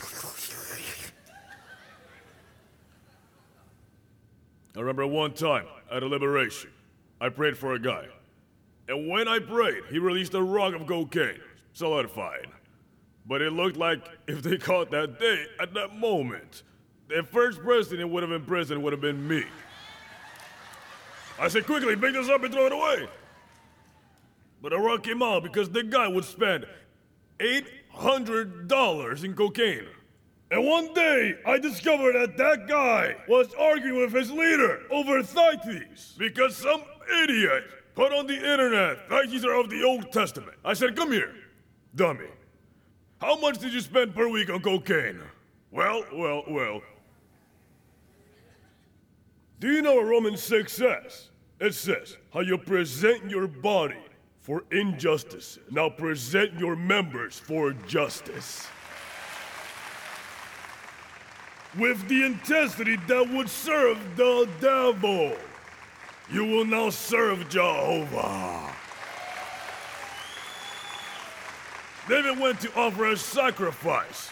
I 4.76 4.80
remember 4.80 5.06
one 5.06 5.34
time 5.34 5.68
at 5.92 6.02
a 6.02 6.08
liberation, 6.08 6.72
I 7.22 7.30
prayed 7.30 7.56
for 7.56 7.74
a 7.74 7.80
guy. 7.80 8.08
And 8.88 9.08
when 9.08 9.28
I 9.28 9.38
prayed, 9.38 9.84
he 9.92 10.00
released 10.00 10.34
a 10.34 10.42
rock 10.42 10.74
of 10.74 10.88
cocaine, 10.88 11.40
solidified. 11.74 12.48
But 13.28 13.44
it 13.44 13.54
looked 13.54 13.78
like 13.78 14.04
if 14.28 14.42
they 14.42 14.58
caught 14.58 14.90
that 14.90 15.20
day, 15.20 15.46
at 15.60 15.76
that 15.76 15.96
moment, 15.96 16.64
the 17.08 17.22
first 17.22 17.62
person 17.62 18.10
would 18.12 18.24
have 18.24 18.32
been 18.32 18.46
prison 18.46 18.82
would 18.82 18.92
have 18.92 19.02
been 19.02 19.28
me. 19.28 19.44
I 21.40 21.48
said, 21.48 21.68
quickly, 21.68 21.96
pick 21.96 22.14
this 22.14 22.30
up 22.30 22.44
and 22.44 22.52
throw 22.52 22.66
it 22.66 22.74
away. 22.74 23.08
But 24.66 24.74
I 24.74 24.78
rock 24.78 25.06
him 25.06 25.22
out 25.22 25.44
because 25.44 25.70
the 25.70 25.84
guy 25.84 26.08
would 26.08 26.26
spend 26.26 26.66
$800 27.38 29.24
in 29.24 29.36
cocaine. 29.36 29.86
And 30.50 30.66
one 30.66 30.92
day, 30.96 31.36
I 31.46 31.60
discovered 31.60 32.14
that 32.14 32.36
that 32.38 32.68
guy 32.68 33.16
was 33.28 33.54
arguing 33.60 34.02
with 34.02 34.12
his 34.12 34.32
leader 34.32 34.82
over 34.90 35.22
tithes 35.22 36.16
because 36.18 36.58
some 36.58 36.82
idiot 37.22 37.66
put 37.94 38.12
on 38.12 38.26
the 38.26 38.34
internet 38.34 39.08
tithes 39.08 39.46
are 39.46 39.54
of 39.54 39.70
the 39.70 39.84
Old 39.84 40.12
Testament. 40.12 40.58
I 40.66 40.74
said, 40.74 40.96
come 40.96 41.12
here, 41.12 41.36
dummy. 41.94 42.26
How 43.22 43.38
much 43.38 43.60
did 43.60 43.72
you 43.72 43.82
spend 43.82 44.16
per 44.16 44.28
week 44.28 44.50
on 44.50 44.64
cocaine? 44.64 45.22
Well, 45.70 46.04
well, 46.12 46.42
well. 46.50 46.82
Do 49.60 49.72
you 49.72 49.84
know 49.84 49.94
what 49.94 50.08
Romans 50.08 50.42
6 50.42 50.74
says? 50.74 51.30
It 51.60 51.76
says, 51.76 52.18
how 52.34 52.40
you 52.40 52.58
present 52.58 53.30
your 53.30 53.48
body 53.48 54.02
for 54.46 54.64
injustice. 54.70 55.58
Now 55.72 55.90
present 55.90 56.54
your 56.60 56.76
members 56.76 57.40
for 57.40 57.74
justice. 57.88 58.68
With 61.80 62.08
the 62.08 62.24
intensity 62.24 62.96
that 63.08 63.28
would 63.28 63.50
serve 63.50 63.98
the 64.16 64.48
devil, 64.62 65.36
you 66.32 66.46
will 66.46 66.64
now 66.64 66.92
serve 66.92 67.50
Jehovah. 67.50 68.72
David 72.08 72.40
went 72.40 72.62
to 72.62 72.80
offer 72.80 73.06
a 73.08 73.18
sacrifice. 73.18 74.30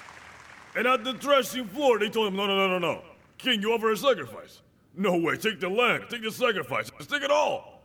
And 0.76 0.86
at 0.86 1.04
the 1.04 1.16
threshing 1.16 1.68
floor, 1.68 1.98
they 1.98 2.10
told 2.10 2.28
him, 2.28 2.36
No, 2.36 2.46
no, 2.46 2.56
no, 2.56 2.68
no, 2.68 2.80
no. 2.80 3.02
King, 3.40 3.62
you 3.62 3.74
offer 3.74 3.92
a 3.92 3.98
sacrifice. 3.98 4.62
No 4.96 5.18
way, 5.18 5.38
take 5.38 5.60
the 5.60 5.70
land, 5.70 6.06
take 6.08 6.22
the 6.22 6.32
sacrifice, 6.32 6.92
take 7.10 7.24
it 7.24 7.32
all. 7.32 7.82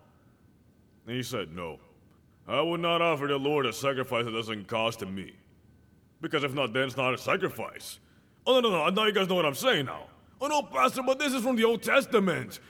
And 1.07 1.17
he 1.17 1.23
said, 1.23 1.57
No. 1.57 1.79
I 2.49 2.63
would 2.63 2.81
not 2.81 3.03
offer 3.03 3.27
the 3.27 3.37
Lord 3.37 3.67
a 3.67 3.73
sacrifice 3.73 4.25
that 4.25 4.31
doesn't 4.31 4.69
cost 4.69 5.03
him 5.03 5.15
me. 5.15 5.35
Because 6.21 6.45
if 6.45 6.55
not, 6.55 6.73
then 6.73 6.85
it's 6.85 6.97
not 6.97 7.13
a 7.13 7.19
sacrifice. 7.19 8.01
Oh, 8.47 8.59
no, 8.59 8.71
no, 8.71 8.71
no, 8.71 8.89
now 8.89 9.05
you 9.05 9.13
guys 9.13 9.29
know 9.29 9.35
what 9.35 9.45
I'm 9.45 9.55
saying 9.55 9.87
now. 9.87 10.05
Oh, 10.41 10.47
no, 10.47 10.63
Pastor, 10.63 11.03
but 11.03 11.19
this 11.19 11.35
is 11.35 11.43
from 11.43 11.57
the 11.57 11.65
Old 11.65 11.83
Testament. 11.83 12.61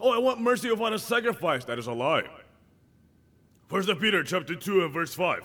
Oh, 0.00 0.10
I 0.10 0.18
want 0.18 0.40
mercy 0.40 0.70
without 0.70 0.94
a 0.94 0.98
sacrifice. 0.98 1.64
That 1.66 1.78
is 1.78 1.86
a 1.86 1.92
lie. 1.92 2.24
First 3.68 3.90
Peter 4.00 4.22
chapter 4.22 4.54
2 4.54 4.84
and 4.84 4.94
verse 4.94 5.14
5. 5.14 5.42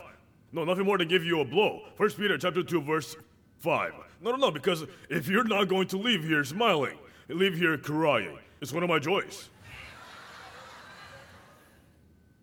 No, 0.53 0.63
nothing 0.63 0.85
more 0.85 0.97
to 0.97 1.05
give 1.05 1.23
you 1.23 1.41
a 1.41 1.45
blow. 1.45 1.81
First 1.95 2.17
Peter 2.17 2.37
chapter 2.37 2.63
2 2.63 2.81
verse 2.81 3.15
5. 3.59 3.93
No, 4.21 4.31
no, 4.31 4.37
no, 4.37 4.51
because 4.51 4.85
if 5.09 5.27
you're 5.27 5.43
not 5.43 5.67
going 5.67 5.87
to 5.87 5.97
leave 5.97 6.23
here 6.23 6.43
smiling, 6.43 6.97
leave 7.27 7.57
here 7.57 7.77
crying. 7.77 8.37
It's 8.61 8.71
one 8.71 8.83
of 8.83 8.89
my 8.89 8.99
joys. 8.99 9.49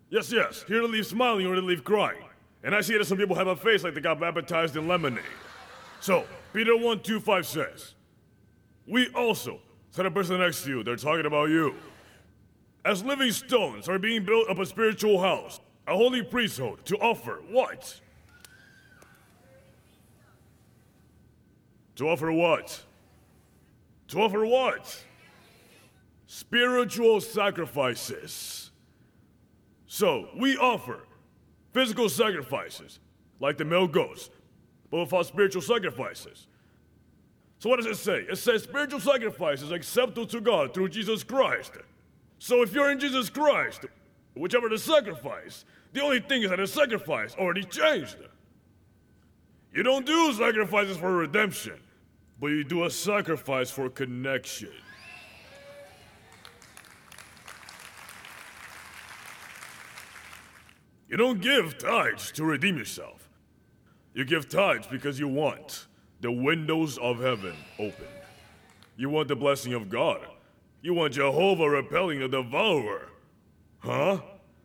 Yes, 0.09 0.31
yes, 0.31 0.63
here 0.67 0.81
to 0.81 0.87
leave 0.87 1.05
smiling 1.05 1.45
or 1.45 1.55
to 1.55 1.61
leave 1.61 1.83
crying. 1.83 2.23
And 2.63 2.73
I 2.73 2.81
see 2.81 2.97
that 2.97 3.05
some 3.05 3.17
people 3.17 3.35
have 3.35 3.47
a 3.47 3.55
face 3.55 3.83
like 3.83 3.93
they 3.93 4.01
got 4.01 4.19
baptized 4.19 4.75
in 4.75 4.87
lemonade. 4.87 5.23
So, 6.01 6.25
Peter 6.51 6.75
1 6.75 7.01
2 7.01 7.19
5 7.19 7.45
says, 7.45 7.93
We 8.87 9.07
also, 9.09 9.59
said 9.91 10.05
a 10.05 10.11
person 10.11 10.39
next 10.39 10.63
to 10.63 10.69
you, 10.69 10.83
they're 10.83 10.95
talking 10.95 11.25
about 11.25 11.49
you. 11.49 11.75
As 12.83 13.03
living 13.03 13.31
stones 13.31 13.87
are 13.87 13.99
being 13.99 14.25
built 14.25 14.49
up 14.49 14.57
a 14.57 14.65
spiritual 14.65 15.21
house, 15.21 15.59
a 15.87 15.95
holy 15.95 16.23
priesthood 16.23 16.85
to 16.85 16.97
offer 16.97 17.41
what? 17.49 17.99
To 21.97 22.07
offer 22.07 22.31
what? 22.31 22.81
To 24.07 24.21
offer 24.21 24.45
what? 24.45 25.03
Spiritual 26.27 27.21
sacrifices. 27.21 28.68
So, 29.91 30.27
we 30.37 30.55
offer 30.55 30.99
physical 31.73 32.09
sacrifices, 32.09 32.99
like 33.39 33.57
the 33.57 33.65
male 33.65 33.87
goats, 33.87 34.29
but 34.91 34.99
without 34.99 35.25
spiritual 35.25 35.63
sacrifices. 35.63 36.45
So, 37.57 37.69
what 37.69 37.77
does 37.77 37.87
it 37.87 37.97
say? 37.97 38.19
It 38.29 38.37
says 38.37 38.61
spiritual 38.61 38.99
sacrifices 38.99 39.71
acceptable 39.71 40.27
to 40.27 40.41
God 40.41 40.75
through 40.75 40.89
Jesus 40.89 41.23
Christ. 41.23 41.71
So, 42.37 42.61
if 42.61 42.71
you're 42.71 42.91
in 42.91 42.99
Jesus 42.99 43.31
Christ, 43.31 43.87
whichever 44.35 44.69
the 44.69 44.77
sacrifice, 44.77 45.65
the 45.91 46.03
only 46.03 46.19
thing 46.19 46.43
is 46.43 46.51
that 46.51 46.57
the 46.57 46.67
sacrifice 46.67 47.33
already 47.33 47.63
changed. 47.63 48.17
You 49.73 49.81
don't 49.81 50.05
do 50.05 50.33
sacrifices 50.33 50.97
for 50.97 51.11
redemption, 51.11 51.79
but 52.39 52.47
you 52.47 52.63
do 52.63 52.83
a 52.83 52.91
sacrifice 52.91 53.71
for 53.71 53.89
connection. 53.89 54.69
You 61.09 61.17
don't 61.17 61.41
give 61.41 61.77
tithes 61.79 62.31
to 62.33 62.43
redeem 62.45 62.77
yourself. 62.77 63.27
You 64.13 64.25
give 64.25 64.47
tithes 64.47 64.87
because 64.87 65.19
you 65.19 65.27
want 65.27 65.87
the 66.21 66.31
windows 66.31 66.97
of 66.99 67.19
heaven 67.19 67.55
opened. 67.79 68.07
You 68.95 69.09
want 69.09 69.27
the 69.27 69.35
blessing 69.35 69.73
of 69.73 69.89
God. 69.89 70.25
You 70.81 70.93
want 70.93 71.13
Jehovah 71.13 71.69
repelling 71.69 72.19
the 72.19 72.27
devourer. 72.27 73.09
Huh? 73.79 74.19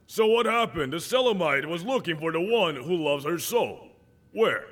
So 0.06 0.26
what 0.26 0.46
happened? 0.46 0.92
The 0.92 1.00
Shulamite 1.00 1.66
was 1.66 1.84
looking 1.84 2.18
for 2.18 2.30
the 2.30 2.40
one 2.40 2.76
who 2.76 2.96
loves 2.96 3.24
her 3.24 3.38
soul. 3.38 3.88
Where? 4.32 4.64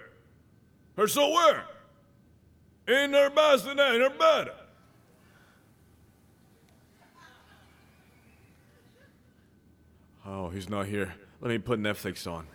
Her 0.96 1.08
soul 1.08 1.32
where? 1.32 1.64
In 2.86 3.12
her 3.12 3.30
bassinet, 3.30 3.94
in 3.94 4.00
her 4.02 4.10
bed. 4.10 4.48
Oh, 10.26 10.48
he's 10.50 10.68
not 10.68 10.86
here. 10.86 11.14
Let 11.42 11.48
me 11.48 11.58
put 11.58 11.80
Netflix 11.80 12.30
on. 12.30 12.46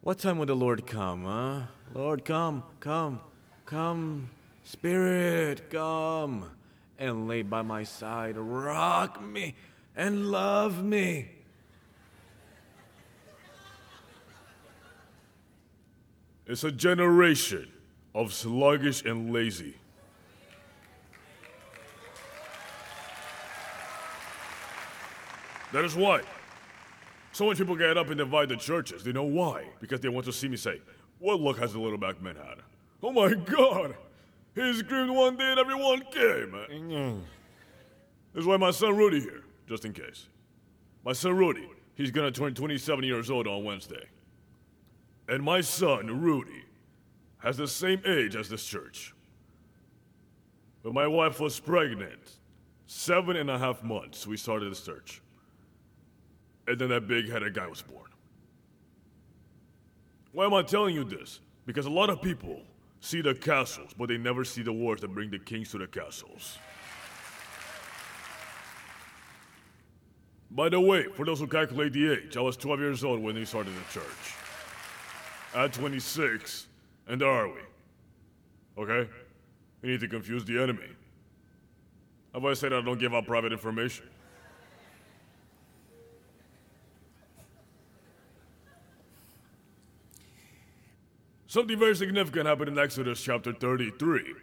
What 0.00 0.18
time 0.18 0.38
will 0.38 0.46
the 0.46 0.56
Lord 0.56 0.84
come, 0.84 1.24
huh? 1.24 1.62
Lord, 1.94 2.24
come, 2.24 2.64
come, 2.80 3.20
come. 3.66 4.30
Spirit, 4.64 5.70
come 5.70 6.50
and 6.98 7.28
lay 7.28 7.42
by 7.42 7.62
my 7.62 7.84
side. 7.84 8.36
Rock 8.36 9.22
me 9.22 9.54
and 9.94 10.32
love 10.32 10.82
me. 10.82 11.28
It's 16.48 16.64
a 16.64 16.72
generation 16.72 17.70
of 18.12 18.34
sluggish 18.34 19.04
and 19.04 19.32
lazy. 19.32 19.76
That 25.72 25.84
is 25.84 25.94
why 25.94 26.22
so 27.36 27.44
many 27.44 27.58
people 27.58 27.76
get 27.76 27.98
up 27.98 28.08
and 28.08 28.16
divide 28.16 28.48
the 28.48 28.56
churches. 28.56 29.04
They 29.04 29.12
know 29.12 29.24
why? 29.24 29.66
Because 29.78 30.00
they 30.00 30.08
want 30.08 30.24
to 30.24 30.32
see 30.32 30.48
me 30.48 30.56
say, 30.56 30.80
What 31.18 31.38
luck 31.38 31.58
has 31.58 31.74
the 31.74 31.78
little 31.78 31.98
black 31.98 32.22
man 32.22 32.34
had? 32.34 32.60
Oh 33.02 33.12
my 33.12 33.34
god! 33.34 33.94
He 34.54 34.72
screamed 34.72 35.10
one 35.10 35.36
day 35.36 35.50
and 35.50 35.60
everyone 35.60 36.00
came. 36.10 37.20
This 38.32 38.40
is 38.40 38.46
why 38.46 38.56
my 38.56 38.70
son 38.70 38.96
Ruddy 38.96 39.20
here, 39.20 39.44
just 39.68 39.84
in 39.84 39.92
case. 39.92 40.28
My 41.04 41.12
son 41.12 41.36
Ruddy, 41.36 41.68
he's 41.94 42.10
gonna 42.10 42.30
turn 42.30 42.54
27 42.54 43.04
years 43.04 43.30
old 43.30 43.46
on 43.46 43.64
Wednesday. 43.64 44.06
And 45.28 45.42
my 45.42 45.60
son, 45.60 46.22
Ruddy, 46.22 46.64
has 47.38 47.58
the 47.58 47.68
same 47.68 48.00
age 48.06 48.34
as 48.34 48.48
this 48.48 48.64
church. 48.64 49.14
When 50.80 50.94
my 50.94 51.06
wife 51.06 51.38
was 51.38 51.60
pregnant, 51.60 52.38
seven 52.86 53.36
and 53.36 53.50
a 53.50 53.58
half 53.58 53.82
months, 53.82 54.26
we 54.26 54.38
started 54.38 54.70
this 54.70 54.82
church. 54.82 55.20
And 56.66 56.78
then 56.78 56.88
that 56.88 57.06
big 57.06 57.30
headed 57.30 57.54
guy 57.54 57.66
was 57.66 57.82
born. 57.82 58.10
Why 60.32 60.44
am 60.44 60.54
I 60.54 60.62
telling 60.62 60.94
you 60.94 61.04
this? 61.04 61.40
Because 61.64 61.86
a 61.86 61.90
lot 61.90 62.10
of 62.10 62.20
people 62.20 62.60
see 63.00 63.22
the 63.22 63.34
castles, 63.34 63.92
but 63.96 64.08
they 64.08 64.18
never 64.18 64.44
see 64.44 64.62
the 64.62 64.72
wars 64.72 65.00
that 65.00 65.08
bring 65.08 65.30
the 65.30 65.38
kings 65.38 65.70
to 65.70 65.78
the 65.78 65.86
castles. 65.86 66.58
By 70.50 70.68
the 70.68 70.80
way, 70.80 71.04
for 71.14 71.24
those 71.26 71.40
who 71.40 71.46
calculate 71.46 71.92
the 71.92 72.12
age, 72.12 72.36
I 72.36 72.40
was 72.40 72.56
12 72.56 72.80
years 72.80 73.04
old 73.04 73.20
when 73.20 73.34
we 73.34 73.44
started 73.44 73.74
the 73.74 73.92
church. 73.92 74.34
At 75.54 75.72
26, 75.72 76.66
and 77.08 77.20
there 77.20 77.28
are 77.28 77.48
we. 77.48 77.60
Okay? 78.78 79.08
We 79.82 79.90
need 79.90 80.00
to 80.00 80.08
confuse 80.08 80.44
the 80.44 80.62
enemy. 80.62 80.88
Have 82.34 82.44
I 82.44 82.54
said 82.54 82.72
I 82.72 82.80
don't 82.80 82.98
give 82.98 83.14
out 83.14 83.26
private 83.26 83.52
information? 83.52 84.06
Something 91.46 91.78
very 91.78 91.94
significant 91.94 92.46
happened 92.46 92.68
in 92.68 92.78
Exodus 92.78 93.20
chapter 93.20 93.52
33. 93.52 94.34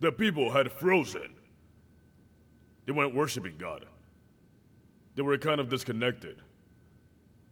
The 0.00 0.12
people 0.12 0.52
had 0.52 0.72
frozen. 0.72 1.34
They 2.86 2.92
weren't 2.92 3.14
worshiping 3.14 3.56
God. 3.58 3.86
They 5.14 5.22
were 5.22 5.36
kind 5.38 5.60
of 5.60 5.68
disconnected. 5.68 6.40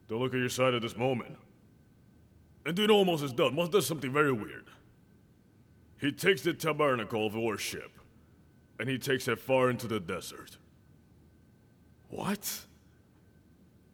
Don't 0.09 0.21
look 0.21 0.33
at 0.33 0.41
your 0.41 0.49
side 0.49 0.75
at 0.75 0.83
this 0.83 0.97
moment. 0.97 1.37
And 2.65 2.75
do 2.75 2.83
you 2.83 2.89
know 2.89 2.99
what 2.99 3.07
Moses 3.07 3.33
does? 3.33 3.53
Does 3.69 3.87
something 3.87 4.13
very 4.13 4.33
weird. 4.33 4.67
He 6.01 6.13
takes 6.13 6.43
the 6.43 6.55
tabernacle 6.55 7.27
of 7.27 7.35
worship 7.35 7.93
and 8.79 8.89
he 8.89 8.99
takes 8.99 9.27
it 9.29 9.39
far 9.39 9.71
into 9.71 9.87
the 9.87 10.01
desert. 10.01 10.57
What? 12.11 12.61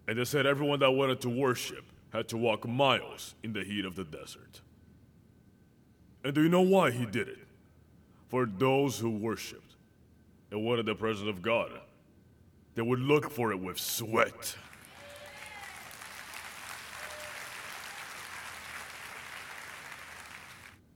And 0.07 0.19
they 0.19 0.25
said 0.25 0.47
everyone 0.47 0.81
that 0.81 0.91
wanted 0.91 1.21
to 1.23 1.31
worship 1.31 1.85
had 2.15 2.29
to 2.29 2.37
walk 2.37 2.67
miles 2.67 3.35
in 3.43 3.53
the 3.53 3.65
heat 3.65 3.85
of 3.85 3.97
the 3.97 4.05
desert. 4.05 4.61
And 6.23 6.33
do 6.33 6.43
you 6.43 6.49
know 6.49 6.61
why 6.61 6.93
he 6.93 7.05
did 7.05 7.27
it? 7.27 7.39
For 8.29 8.47
those 8.47 8.99
who 8.99 9.11
worshiped 9.11 9.75
and 10.53 10.65
wanted 10.65 10.87
the 10.87 10.95
presence 10.95 11.29
of 11.29 11.43
God, 11.43 11.73
they 12.77 12.83
would 12.83 13.01
look 13.01 13.31
for 13.31 13.51
it 13.51 13.59
with 13.59 13.79
sweat. 13.79 14.57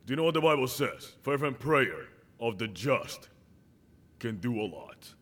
Do 0.07 0.13
you 0.13 0.17
know 0.17 0.25
what 0.25 0.35
the 0.35 0.41
Bible 0.41 0.69
says? 0.69 1.13
Fervent 1.23 1.59
prayer 1.59 2.07
of 2.41 2.59
the 2.59 2.69
just 2.69 3.29
can 4.21 4.37
do 4.37 4.61
a 4.61 4.63
lot. 4.63 5.15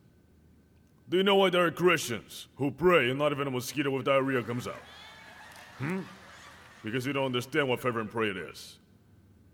Do 1.08 1.16
you 1.16 1.22
know 1.22 1.36
why 1.36 1.50
there 1.50 1.64
are 1.64 1.70
Christians 1.70 2.48
who 2.56 2.70
pray 2.70 3.08
and 3.08 3.18
not 3.18 3.32
even 3.32 3.48
a 3.48 3.50
mosquito 3.50 3.90
with 3.90 4.04
diarrhea 4.04 4.42
comes 4.42 4.68
out? 4.68 4.76
Hmm? 5.78 6.00
Because 6.82 7.06
you 7.06 7.12
don't 7.12 7.26
understand 7.26 7.68
what 7.68 7.80
fervent 7.80 8.10
prayer 8.10 8.50
is. 8.50 8.78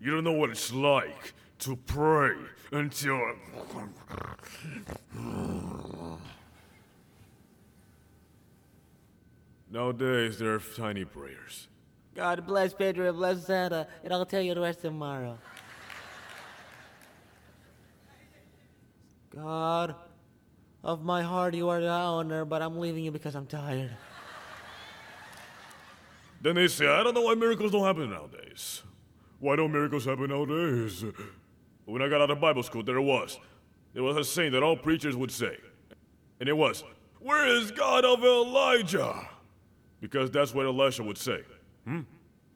You 0.00 0.11
don't 0.11 0.24
know 0.24 0.32
what 0.32 0.50
it's 0.50 0.72
like 0.72 1.35
to 1.61 1.76
pray 1.76 2.35
until. 2.72 3.20
Nowadays, 9.70 10.38
there 10.38 10.54
are 10.54 10.58
tiny 10.58 11.04
prayers. 11.04 11.68
God 12.14 12.46
bless 12.46 12.74
Pedro 12.74 13.11
bless 13.12 13.46
Santa, 13.46 13.87
and 14.04 14.12
I'll 14.12 14.26
tell 14.26 14.42
you 14.42 14.54
the 14.54 14.61
rest 14.61 14.82
tomorrow. 14.82 15.38
God, 19.35 19.94
of 20.85 21.02
my 21.04 21.22
heart, 21.22 21.54
you 21.54 21.70
are 21.70 21.80
the 21.80 21.90
owner, 21.90 22.44
but 22.44 22.61
I'm 22.61 22.78
leaving 22.78 23.02
you 23.02 23.11
because 23.11 23.35
I'm 23.35 23.46
tired. 23.46 23.96
Then 26.42 26.57
they 26.57 26.66
say, 26.66 26.88
I 26.88 27.05
don't 27.05 27.14
know 27.14 27.22
why 27.22 27.35
miracles 27.35 27.70
don't 27.70 27.85
happen 27.85 28.11
nowadays. 28.11 28.83
Why 29.38 29.55
don't 29.57 29.72
miracles 29.72 30.05
happen 30.05 30.28
nowadays? 30.28 31.05
When 31.85 32.02
I 32.02 32.09
got 32.09 32.20
out 32.20 32.31
of 32.31 32.40
Bible 32.40 32.64
school, 32.64 32.83
there 32.83 33.00
was. 33.00 33.38
There 33.94 34.02
was 34.02 34.16
a 34.16 34.24
saying 34.24 34.52
that 34.52 34.62
all 34.62 34.76
preachers 34.76 35.16
would 35.16 35.31
say. 35.31 35.57
And 36.40 36.48
it 36.48 36.57
was, 36.57 36.83
Where 37.20 37.46
is 37.46 37.70
God 37.70 38.05
of 38.05 38.24
Elijah? 38.24 39.28
Because 40.00 40.31
that's 40.31 40.52
what 40.52 40.66
Elisha 40.66 41.05
would 41.05 41.18
say. 41.18 41.42
Hmm? 41.85 42.00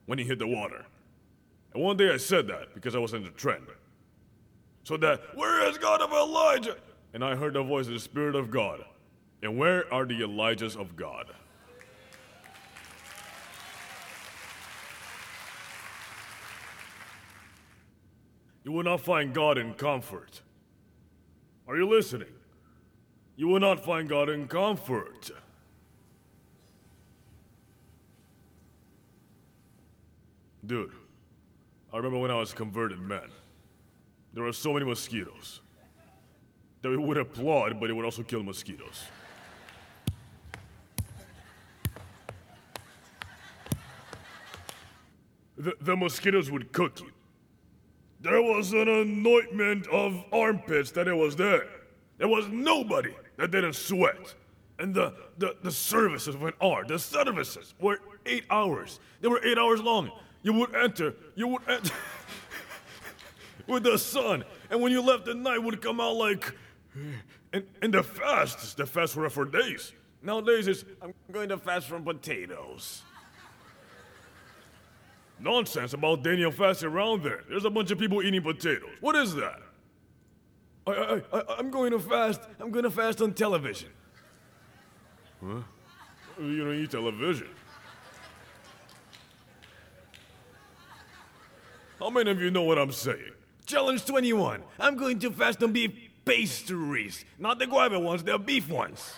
When 0.06 0.18
he 0.18 0.24
hit 0.24 0.40
the 0.40 0.48
water. 0.48 0.84
And 1.72 1.82
one 1.82 1.96
day 1.96 2.12
I 2.12 2.16
said 2.16 2.48
that 2.48 2.74
because 2.74 2.96
I 2.96 2.98
was 2.98 3.14
in 3.14 3.22
the 3.22 3.30
trend. 3.30 3.66
So 4.82 4.96
that, 4.96 5.20
Where 5.36 5.68
is 5.68 5.78
God 5.78 6.00
of 6.00 6.10
Elijah? 6.10 6.76
And 7.14 7.24
I 7.24 7.36
heard 7.36 7.54
the 7.54 7.62
voice 7.62 7.86
of 7.86 7.92
the 7.92 8.00
Spirit 8.00 8.34
of 8.34 8.50
God. 8.50 8.84
And 9.42 9.56
where 9.56 9.92
are 9.92 10.06
the 10.06 10.20
Elijahs 10.20 10.76
of 10.76 10.96
God? 10.96 11.32
You 18.66 18.72
will 18.72 18.82
not 18.82 19.00
find 19.00 19.32
God 19.32 19.58
in 19.58 19.74
comfort. 19.74 20.42
Are 21.68 21.76
you 21.76 21.88
listening? 21.88 22.32
You 23.36 23.46
will 23.46 23.60
not 23.60 23.84
find 23.84 24.08
God 24.08 24.28
in 24.28 24.48
comfort. 24.48 25.30
Dude, 30.66 30.90
I 31.92 31.98
remember 31.98 32.18
when 32.18 32.32
I 32.32 32.40
was 32.40 32.52
converted 32.52 32.98
man. 32.98 33.30
There 34.34 34.42
were 34.42 34.52
so 34.52 34.72
many 34.72 34.84
mosquitoes 34.84 35.60
that 36.82 36.90
we 36.90 36.96
would 36.96 37.18
applaud, 37.18 37.78
but 37.78 37.88
it 37.88 37.92
would 37.92 38.04
also 38.04 38.24
kill 38.24 38.42
mosquitoes. 38.42 39.04
The, 45.56 45.76
the 45.80 45.94
mosquitoes 45.94 46.50
would 46.50 46.72
cook 46.72 46.98
you. 46.98 47.12
There 48.26 48.42
was 48.42 48.72
an 48.72 48.88
anointment 48.88 49.86
of 49.86 50.24
armpits 50.32 50.90
that 50.90 51.06
it 51.06 51.14
was 51.14 51.36
there. 51.36 51.68
There 52.18 52.26
was 52.26 52.48
nobody 52.48 53.14
that 53.36 53.52
didn't 53.52 53.74
sweat. 53.74 54.34
And 54.80 54.92
the, 54.92 55.14
the, 55.38 55.54
the 55.62 55.70
services 55.70 56.36
went 56.36 56.56
on. 56.58 56.88
The 56.88 56.98
services 56.98 57.74
were 57.78 58.00
eight 58.26 58.42
hours. 58.50 58.98
They 59.20 59.28
were 59.28 59.40
eight 59.44 59.58
hours 59.58 59.80
long. 59.80 60.10
You 60.42 60.54
would 60.54 60.74
enter, 60.74 61.14
you 61.36 61.46
would 61.46 61.62
enter 61.68 61.94
with 63.68 63.84
the 63.84 63.96
sun. 63.96 64.42
And 64.70 64.82
when 64.82 64.90
you 64.90 65.02
left, 65.02 65.26
the 65.26 65.34
night 65.34 65.58
would 65.58 65.80
come 65.80 66.00
out 66.00 66.16
like. 66.16 66.52
And, 67.52 67.64
and 67.80 67.94
the 67.94 68.02
fasts, 68.02 68.74
the 68.74 68.86
fasts 68.86 69.14
were 69.14 69.30
for 69.30 69.44
days. 69.44 69.92
Nowadays, 70.20 70.66
it's, 70.66 70.84
I'm 71.00 71.14
going 71.30 71.48
to 71.50 71.58
fast 71.58 71.86
from 71.86 72.02
potatoes. 72.02 73.02
Nonsense 75.38 75.92
about 75.92 76.22
Daniel 76.22 76.50
fasting 76.50 76.88
around 76.88 77.22
there. 77.22 77.44
There's 77.48 77.64
a 77.64 77.70
bunch 77.70 77.90
of 77.90 77.98
people 77.98 78.22
eating 78.22 78.42
potatoes. 78.42 78.96
What 79.00 79.16
is 79.16 79.34
that? 79.34 79.60
I, 80.86 80.90
I, 80.92 81.38
I, 81.38 81.42
I'm 81.58 81.70
going 81.70 81.90
to 81.90 81.98
fast. 81.98 82.40
I'm 82.58 82.70
going 82.70 82.84
to 82.84 82.90
fast 82.90 83.20
on 83.20 83.34
television. 83.34 83.90
Huh? 85.44 85.60
You 86.40 86.64
don't 86.64 86.74
eat 86.74 86.90
television. 86.90 87.48
How 91.98 92.10
many 92.10 92.30
of 92.30 92.40
you 92.40 92.50
know 92.50 92.62
what 92.62 92.78
I'm 92.78 92.92
saying? 92.92 93.32
Challenge 93.64 94.04
21. 94.04 94.62
I'm 94.78 94.96
going 94.96 95.18
to 95.20 95.30
fast 95.30 95.62
on 95.62 95.72
beef 95.72 95.92
pastries. 96.24 97.24
Not 97.38 97.58
the 97.58 97.66
guava 97.66 97.98
ones, 97.98 98.22
the 98.22 98.38
beef 98.38 98.68
ones. 98.68 99.14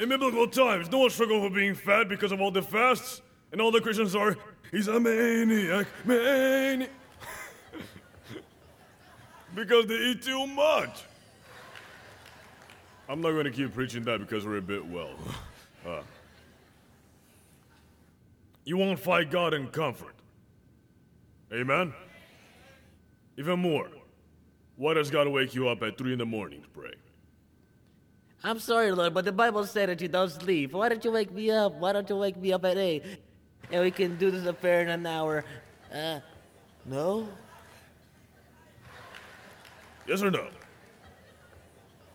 In 0.00 0.08
biblical 0.08 0.48
times, 0.48 0.90
no 0.90 1.00
one 1.00 1.10
struggled 1.10 1.42
for 1.42 1.54
being 1.54 1.74
fat 1.74 2.08
because 2.08 2.32
of 2.32 2.40
all 2.40 2.50
the 2.50 2.62
fasts, 2.62 3.20
and 3.52 3.60
all 3.60 3.70
the 3.70 3.82
Christians 3.82 4.16
are, 4.16 4.34
he's 4.70 4.88
a 4.88 4.98
maniac, 4.98 5.86
maniac. 6.06 6.88
because 9.54 9.84
they 9.86 9.96
eat 9.96 10.22
too 10.22 10.46
much. 10.46 11.02
I'm 13.10 13.20
not 13.20 13.32
going 13.32 13.44
to 13.44 13.50
keep 13.50 13.74
preaching 13.74 14.02
that 14.04 14.20
because 14.20 14.46
we're 14.46 14.56
a 14.56 14.62
bit 14.62 14.84
well. 14.84 15.10
Uh, 15.86 16.02
you 18.66 18.76
won't 18.76 18.98
fight 19.00 19.30
God 19.30 19.54
in 19.54 19.66
comfort. 19.68 20.14
Amen? 21.50 21.94
Even 23.38 23.60
more, 23.60 23.88
why 24.76 24.92
does 24.92 25.10
God 25.10 25.26
wake 25.28 25.54
you 25.54 25.68
up 25.68 25.82
at 25.82 25.96
3 25.96 26.12
in 26.12 26.18
the 26.18 26.26
morning 26.26 26.60
to 26.60 26.68
pray? 26.68 26.92
I'm 28.42 28.58
sorry, 28.58 28.90
Lord, 28.92 29.12
but 29.12 29.26
the 29.26 29.32
Bible 29.32 29.66
said 29.66 29.90
that 29.90 30.00
you 30.00 30.08
don't 30.08 30.30
sleep. 30.30 30.72
Why 30.72 30.88
don't 30.88 31.04
you 31.04 31.12
wake 31.12 31.30
me 31.30 31.50
up? 31.50 31.74
Why 31.74 31.92
don't 31.92 32.08
you 32.08 32.16
wake 32.16 32.38
me 32.38 32.52
up 32.52 32.64
at 32.64 32.78
8? 32.78 33.04
And 33.70 33.82
we 33.82 33.90
can 33.90 34.16
do 34.16 34.30
this 34.30 34.46
affair 34.46 34.80
in 34.80 34.88
an 34.88 35.06
hour. 35.06 35.44
Uh, 35.92 36.20
no? 36.86 37.28
Yes 40.06 40.22
or 40.22 40.30
no? 40.30 40.48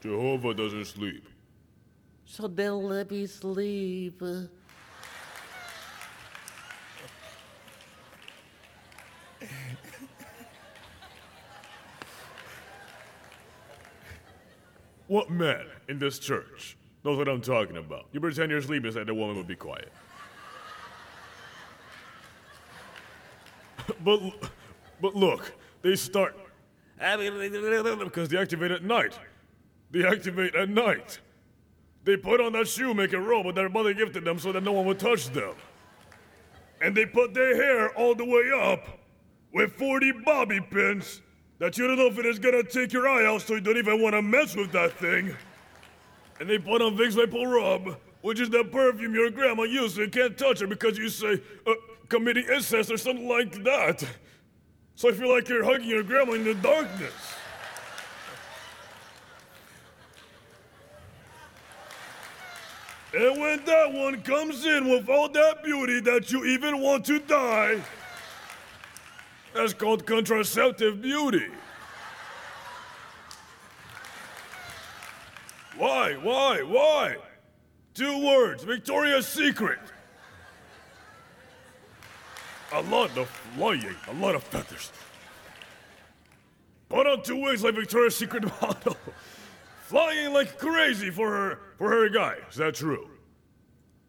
Jehovah 0.02 0.54
doesn't 0.54 0.86
sleep. 0.86 1.28
So 2.26 2.48
then 2.48 2.84
let 2.84 3.12
me 3.12 3.28
sleep. 3.28 4.22
What 15.08 15.30
man 15.30 15.66
in 15.88 16.00
this 16.00 16.18
church 16.20 16.78
knows 17.04 17.18
what 17.18 17.28
I'm 17.28 17.42
talking 17.42 17.78
about? 17.78 18.06
You 18.12 18.20
pretend 18.20 18.52
you're 18.52 18.62
sleeping 18.62 18.92
so 18.92 19.00
that 19.00 19.08
the 19.08 19.14
woman 19.14 19.36
would 19.38 19.48
be 19.48 19.56
quiet. 19.56 19.92
but, 24.04 24.22
but 25.02 25.16
look, 25.16 25.54
they 25.82 25.96
start. 25.96 26.36
Because 26.98 28.30
they 28.30 28.38
activate 28.38 28.72
at 28.72 28.84
night. 28.84 29.20
They 29.92 30.06
activate 30.06 30.56
at 30.56 30.70
night. 30.70 31.20
They 32.04 32.18
put 32.18 32.42
on 32.42 32.54
that 32.54 32.68
shoe 32.68 32.88
shoemaker 32.88 33.20
robe 33.20 33.48
that 33.48 33.56
their 33.56 33.70
mother 33.70 33.94
gifted 33.94 34.26
them 34.26 34.40
so 34.40 34.52
that 34.52 34.64
no 34.64 34.72
one 34.72 34.86
would 34.86 35.00
touch 35.00 35.28
them. 35.30 35.54
And 36.82 36.96
they 36.96 37.06
put 37.06 37.34
their 37.34 37.56
hair 37.56 37.90
all 37.98 38.16
the 38.16 38.26
way 38.26 38.52
up 38.54 39.00
with 39.54 39.74
40 39.74 40.12
bobby 40.24 40.62
pins 40.62 41.22
that 41.60 41.78
you 41.78 41.88
don't 41.88 41.98
know 41.98 42.08
if 42.08 42.18
it 42.20 42.26
is 42.26 42.40
gonna 42.40 42.64
take 42.64 42.94
your 42.94 43.08
eye 43.08 43.26
out 43.26 43.42
so 43.42 43.56
you 43.56 43.62
don't 43.62 43.78
even 43.78 44.02
wanna 44.02 44.22
mess 44.22 44.56
with 44.56 44.72
that 44.72 44.94
thing. 44.94 45.36
And 46.40 46.50
they 46.50 46.58
put 46.58 46.82
on 46.82 46.98
Vicks 46.98 47.14
VapoRub 47.14 47.98
which 48.26 48.40
is 48.40 48.50
the 48.50 48.64
perfume 48.64 49.14
your 49.14 49.30
grandma 49.30 49.62
used 49.62 50.00
and 50.00 50.12
can't 50.12 50.36
touch 50.36 50.60
it 50.60 50.68
because 50.68 50.98
you 50.98 51.10
say, 51.10 51.40
uh, 51.68 51.74
committing 52.10 52.44
incest 52.52 52.92
or 52.92 52.98
something 52.98 53.28
like 53.28 53.64
that. 53.64 54.04
So 54.96 55.10
I 55.10 55.12
feel 55.12 55.30
like 55.30 55.48
you're 55.48 55.64
hugging 55.64 55.88
your 55.88 56.02
grandma 56.02 56.34
in 56.34 56.44
the 56.44 56.56
darkness. 56.56 57.14
And 63.14 63.40
when 63.40 63.64
that 63.66 63.94
one 63.94 64.24
comes 64.24 64.66
in 64.66 64.90
with 64.90 65.08
all 65.08 65.30
that 65.30 65.64
beauty 65.64 66.00
that 66.00 66.32
you 66.32 66.46
even 66.46 66.82
want 66.82 67.06
to 67.06 67.20
die, 67.20 67.80
that's 69.56 69.74
called 69.74 70.06
contraceptive 70.06 71.02
beauty. 71.02 71.48
Why? 75.78 76.14
Why? 76.14 76.62
Why? 76.62 77.16
Two 77.94 78.26
words 78.26 78.64
Victoria's 78.64 79.28
Secret. 79.28 79.80
A 82.74 82.82
lot 82.82 83.18
of 83.18 83.30
flying, 83.30 83.96
a 84.10 84.14
lot 84.16 84.36
of 84.36 84.44
feathers. 84.44 84.92
Put 86.90 87.08
on 87.08 87.24
two 87.24 87.38
wings 87.38 87.64
like 87.64 87.76
Victoria's 87.76 88.16
Secret 88.16 88.44
model. 88.62 88.98
flying 89.84 90.34
like 90.34 90.58
crazy 90.60 91.10
for 91.10 91.30
her 91.30 91.60
for 91.78 91.90
her 91.90 92.10
guy. 92.10 92.36
Is 92.50 92.58
that 92.58 92.76
true? 92.76 93.10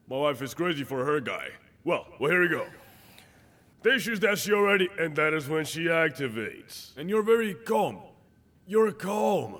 My 0.08 0.16
wife 0.16 0.42
is 0.42 0.54
crazy 0.54 0.82
for 0.84 1.04
her 1.04 1.20
guy. 1.20 1.48
Well, 1.84 2.06
well 2.18 2.30
here 2.30 2.42
we 2.42 2.48
go. 2.48 2.66
Choose 3.86 4.20
that 4.20 4.38
she 4.38 4.52
already, 4.52 4.88
and 4.98 5.14
that 5.16 5.32
is 5.32 5.48
when 5.48 5.64
she 5.64 5.84
activates. 5.84 6.96
And 6.96 7.08
you're 7.08 7.22
very 7.22 7.54
calm. 7.54 8.00
You're 8.66 8.90
calm. 8.90 9.58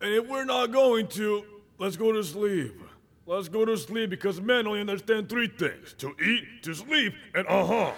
And 0.00 0.14
if 0.14 0.26
we're 0.26 0.46
not 0.46 0.72
going 0.72 1.06
to, 1.08 1.44
let's 1.78 1.96
go 1.96 2.12
to 2.12 2.24
sleep. 2.24 2.80
Let's 3.26 3.48
go 3.48 3.64
to 3.64 3.76
sleep 3.76 4.10
because 4.10 4.40
men 4.40 4.66
only 4.66 4.80
understand 4.80 5.28
three 5.28 5.48
things 5.48 5.94
to 5.98 6.14
eat, 6.20 6.62
to 6.62 6.74
sleep, 6.74 7.14
and 7.34 7.46
uh 7.46 7.64
huh. 7.64 7.92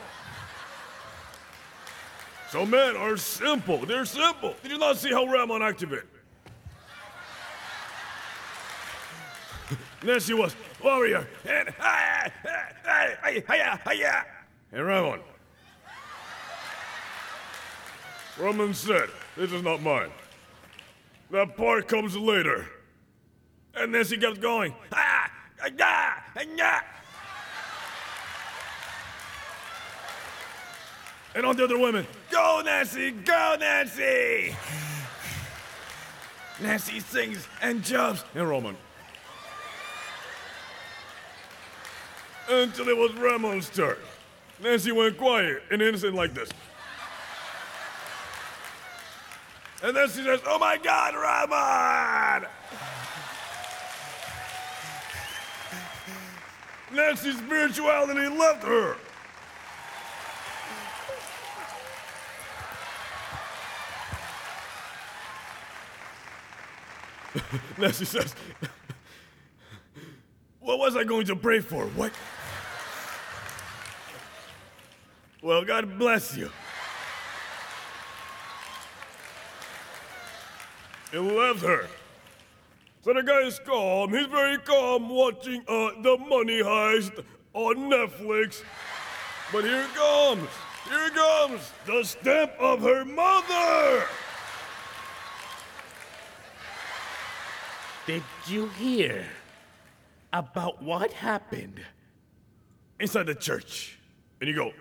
So 2.50 2.66
men 2.66 2.96
are 2.96 3.16
simple. 3.16 3.78
They're 3.78 4.04
simple. 4.04 4.54
Did 4.62 4.72
you 4.72 4.78
not 4.78 4.96
see 4.96 5.10
how 5.10 5.24
Ramon 5.24 5.62
activated? 5.62 6.08
then 10.02 10.20
she 10.20 10.34
was 10.34 10.54
warrior 10.82 11.26
and 11.48 11.68
hi, 11.78 12.30
hi, 12.42 13.16
hi, 13.18 13.44
hi, 13.48 13.78
hi, 13.84 14.24
and 14.72 14.86
Ramon. 14.86 15.20
Roman 18.38 18.74
said, 18.74 19.08
This 19.36 19.52
is 19.52 19.62
not 19.62 19.82
mine. 19.82 20.10
That 21.30 21.56
part 21.56 21.88
comes 21.88 22.16
later. 22.16 22.66
And 23.74 23.94
then 23.94 24.04
she 24.04 24.16
kept 24.16 24.40
going. 24.40 24.74
Ah, 24.92 25.30
ah, 25.62 25.68
ah, 25.80 26.84
and 31.34 31.44
all 31.44 31.54
the 31.54 31.64
other 31.64 31.78
women, 31.78 32.06
Go, 32.30 32.62
Nancy! 32.64 33.10
Go, 33.10 33.56
Nancy! 33.58 34.54
Nancy 36.60 37.00
sings 37.00 37.48
and 37.60 37.82
jumps. 37.82 38.24
And 38.34 38.48
Roman. 38.48 38.76
Until 42.48 42.88
it 42.88 42.96
was 42.96 43.12
Ramon's 43.14 43.68
turn. 43.70 43.96
Nancy 44.62 44.92
went 44.92 45.18
quiet 45.18 45.62
and 45.72 45.82
innocent 45.82 46.14
like 46.14 46.34
this. 46.34 46.48
And 49.84 49.94
then 49.94 50.08
she 50.08 50.24
says, 50.24 50.40
Oh 50.46 50.58
my 50.58 50.78
God, 50.78 51.14
Ramon! 51.14 52.48
Nancy's 56.90 57.36
spirituality 57.36 58.26
left 58.34 58.64
her. 58.64 58.96
Nancy 67.78 68.06
says, 68.06 68.34
What 70.60 70.78
was 70.78 70.96
I 70.96 71.04
going 71.04 71.26
to 71.26 71.36
pray 71.36 71.60
for? 71.60 71.84
What? 71.88 72.12
Well, 75.42 75.62
God 75.62 75.98
bless 75.98 76.38
you. 76.38 76.50
It 81.14 81.20
left 81.20 81.60
her. 81.60 81.86
So 83.02 83.12
the 83.12 83.22
guy 83.22 83.42
is 83.42 83.60
calm. 83.60 84.12
He's 84.12 84.26
very 84.26 84.58
calm 84.58 85.08
watching 85.08 85.62
uh, 85.68 85.90
the 86.02 86.18
money 86.18 86.60
heist 86.60 87.24
on 87.52 87.76
Netflix. 87.88 88.64
But 89.52 89.62
here 89.62 89.82
it 89.82 89.94
comes. 89.94 90.48
Here 90.88 91.06
it 91.06 91.14
comes. 91.14 91.72
The 91.86 92.02
stamp 92.02 92.50
of 92.58 92.80
her 92.80 93.04
mother. 93.04 94.04
Did 98.08 98.24
you 98.48 98.66
hear 98.70 99.24
about 100.32 100.82
what 100.82 101.12
happened 101.12 101.80
inside 102.98 103.26
the 103.26 103.36
church? 103.36 104.00
And 104.40 104.50
you 104.50 104.56
go. 104.56 104.72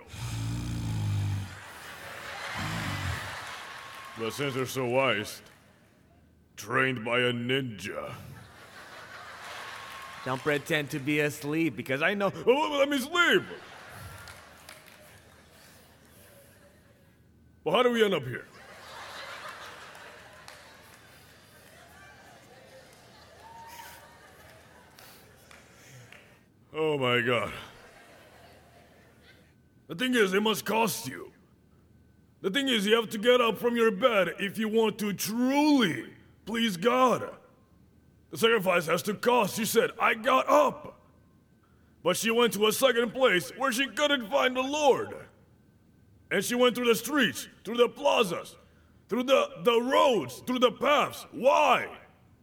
But 4.18 4.34
since 4.34 4.56
they're 4.56 4.66
so 4.66 4.88
wise, 4.88 5.44
trained 6.56 7.04
by 7.04 7.20
a 7.20 7.34
ninja. 7.34 8.14
Don't 10.26 10.42
pretend 10.42 10.90
to 10.92 11.00
be 11.00 11.20
asleep 11.20 11.76
because 11.76 12.02
I 12.02 12.14
know. 12.14 12.32
Oh, 12.48 12.78
let 12.80 12.88
me 12.88 12.98
sleep! 12.98 13.44
Well, 17.64 17.76
how 17.76 17.84
do 17.84 17.92
we 17.92 18.04
end 18.04 18.14
up 18.14 18.24
here? 18.24 18.46
Oh 26.76 26.98
my 26.98 27.22
god. 27.22 27.54
The 29.88 29.96
thing 29.96 30.16
is, 30.16 30.34
it 30.34 30.42
must 30.42 30.66
cost 30.66 31.08
you. 31.08 31.32
The 32.42 32.50
thing 32.50 32.68
is, 32.68 32.86
you 32.86 32.96
have 32.96 33.10
to 33.12 33.18
get 33.18 33.40
up 33.42 33.58
from 33.58 33.76
your 33.76 33.92
bed 33.92 34.36
if 34.40 34.58
you 34.58 34.68
want 34.68 34.98
to 35.00 35.14
truly 35.14 36.06
please 36.46 36.78
God. 36.78 37.30
The 38.32 38.38
sacrifice 38.38 38.88
has 38.88 39.04
to 39.04 39.14
cost. 39.14 39.56
She 39.56 39.66
said, 39.66 39.92
I 40.00 40.16
got 40.16 40.50
up. 40.50 41.00
But 42.04 42.18
she 42.18 42.32
went 42.32 42.54
to 42.54 42.68
a 42.68 42.72
second 42.74 43.14
place 43.14 43.52
where 43.58 43.72
she 43.72 43.88
couldn't 43.88 44.30
find 44.30 44.56
the 44.56 44.62
Lord. 44.62 45.16
And 46.32 46.44
she 46.44 46.56
went 46.56 46.76
through 46.76 46.88
the 46.88 46.96
streets, 46.96 47.48
through 47.64 47.78
the 47.78 47.88
plazas, 47.88 48.56
through 49.08 49.24
the, 49.24 49.50
the 49.64 49.80
roads, 49.80 50.44
through 50.46 50.60
the 50.60 50.72
paths. 50.72 51.26
Why? 51.32 51.88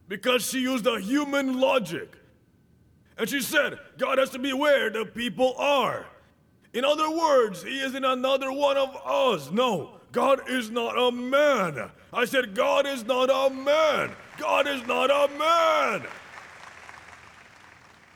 Because 0.09 0.49
she 0.49 0.61
used 0.61 0.87
a 0.87 1.01
human 1.01 1.61
logic. 1.61 2.17
And 3.19 3.29
she 3.29 3.43
said, 3.43 3.79
God 3.99 4.19
has 4.19 4.31
to 4.31 4.39
be 4.39 4.53
where 4.53 4.89
the 4.89 5.05
people 5.05 5.55
are. 5.59 6.07
In 6.73 6.85
other 6.85 7.11
words, 7.11 7.63
He 7.63 7.81
isn't 7.81 8.05
another 8.05 8.51
one 8.53 8.77
of 8.77 8.97
us. 9.05 9.51
No, 9.51 10.00
God 10.13 10.49
is 10.49 10.71
not 10.71 10.99
a 10.99 11.13
man. 11.13 11.91
I 12.13 12.25
said, 12.25 12.55
God 12.55 12.87
is 12.87 13.05
not 13.05 13.31
a 13.31 13.55
man. 13.55 14.13
God 14.39 14.67
is 14.67 14.85
not 14.87 15.11
a 15.11 15.33
man. 15.39 16.07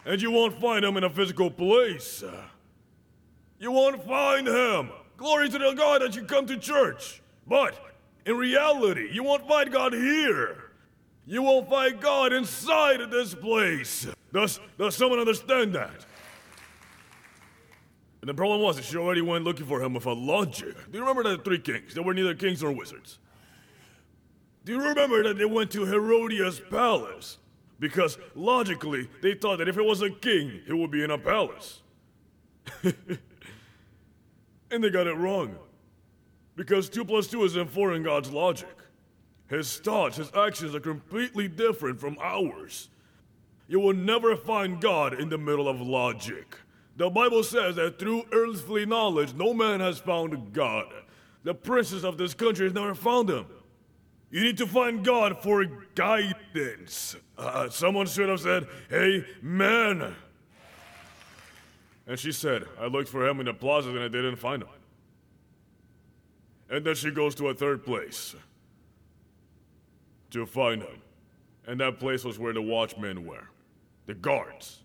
And 0.04 0.20
you 0.20 0.30
won't 0.30 0.60
find 0.60 0.84
him 0.84 0.96
in 0.96 1.04
a 1.04 1.10
physical 1.10 1.50
place. 1.50 2.22
You 3.58 3.70
won't 3.70 4.04
find 4.04 4.46
him. 4.46 4.90
Glory 5.16 5.48
to 5.48 5.58
the 5.58 5.72
God 5.72 6.02
that 6.02 6.16
you 6.16 6.24
come 6.24 6.46
to 6.46 6.56
church. 6.56 7.22
But 7.46 7.78
in 8.26 8.36
reality, 8.36 9.08
you 9.12 9.22
won't 9.22 9.46
find 9.46 9.70
God 9.70 9.92
here. 9.92 10.70
You 11.26 11.42
won't 11.42 11.70
find 11.70 12.00
God 12.00 12.32
inside 12.32 13.00
of 13.00 13.10
this 13.10 13.34
place. 13.34 14.06
Does, 14.32 14.60
does 14.76 14.96
someone 14.96 15.20
understand 15.20 15.74
that? 15.74 16.04
And 18.24 18.28
the 18.30 18.34
problem 18.34 18.62
was 18.62 18.82
she 18.82 18.96
already 18.96 19.20
went 19.20 19.44
looking 19.44 19.66
for 19.66 19.82
him 19.82 19.92
with 19.92 20.06
a 20.06 20.12
logic. 20.14 20.74
Do 20.90 20.96
you 20.96 21.06
remember 21.06 21.36
the 21.36 21.42
three 21.42 21.58
kings? 21.58 21.92
They 21.92 22.00
were 22.00 22.14
neither 22.14 22.34
kings 22.34 22.62
nor 22.62 22.72
wizards. 22.72 23.18
Do 24.64 24.72
you 24.72 24.80
remember 24.80 25.22
that 25.24 25.36
they 25.36 25.44
went 25.44 25.70
to 25.72 25.84
Herodias' 25.84 26.58
palace? 26.70 27.36
Because 27.78 28.16
logically, 28.34 29.10
they 29.20 29.34
thought 29.34 29.58
that 29.58 29.68
if 29.68 29.76
it 29.76 29.84
was 29.84 30.00
a 30.00 30.08
king, 30.08 30.62
it 30.66 30.72
would 30.72 30.90
be 30.90 31.04
in 31.04 31.10
a 31.10 31.18
palace. 31.18 31.82
and 32.82 32.94
they 34.70 34.88
got 34.88 35.06
it 35.06 35.18
wrong. 35.18 35.56
Because 36.56 36.88
2 36.88 37.04
plus 37.04 37.26
2 37.26 37.44
isn't 37.44 37.70
4 37.72 37.92
in 37.92 38.02
God's 38.02 38.30
logic. 38.30 38.74
His 39.48 39.76
thoughts, 39.76 40.16
his 40.16 40.34
actions 40.34 40.74
are 40.74 40.80
completely 40.80 41.46
different 41.46 42.00
from 42.00 42.16
ours. 42.22 42.88
You 43.68 43.80
will 43.80 43.92
never 43.92 44.34
find 44.34 44.80
God 44.80 45.12
in 45.12 45.28
the 45.28 45.36
middle 45.36 45.68
of 45.68 45.78
logic. 45.78 46.56
The 46.96 47.10
Bible 47.10 47.42
says 47.42 47.76
that 47.76 47.98
through 47.98 48.24
earthly 48.32 48.86
knowledge, 48.86 49.34
no 49.34 49.52
man 49.52 49.80
has 49.80 49.98
found 49.98 50.52
God. 50.52 50.92
The 51.42 51.54
princes 51.54 52.04
of 52.04 52.16
this 52.18 52.34
country 52.34 52.66
has 52.66 52.74
never 52.74 52.94
found 52.94 53.28
him. 53.28 53.46
You 54.30 54.42
need 54.42 54.58
to 54.58 54.66
find 54.66 55.04
God 55.04 55.42
for 55.42 55.64
guidance. 55.94 57.16
Uh, 57.36 57.68
someone 57.68 58.06
should 58.06 58.28
have 58.28 58.40
said, 58.40 58.66
man, 59.42 60.14
And 62.06 62.18
she 62.18 62.32
said, 62.32 62.64
I 62.80 62.86
looked 62.86 63.08
for 63.08 63.26
him 63.26 63.40
in 63.40 63.46
the 63.46 63.54
plaza 63.54 63.90
and 63.90 64.00
I 64.00 64.08
didn't 64.08 64.36
find 64.36 64.62
him. 64.62 64.68
And 66.70 66.84
then 66.84 66.94
she 66.94 67.10
goes 67.10 67.34
to 67.36 67.48
a 67.48 67.54
third 67.54 67.84
place 67.84 68.34
to 70.30 70.46
find 70.46 70.82
him. 70.82 71.02
And 71.66 71.80
that 71.80 71.98
place 71.98 72.24
was 72.24 72.38
where 72.38 72.52
the 72.52 72.62
watchmen 72.62 73.24
were, 73.24 73.48
the 74.06 74.14
guards. 74.14 74.83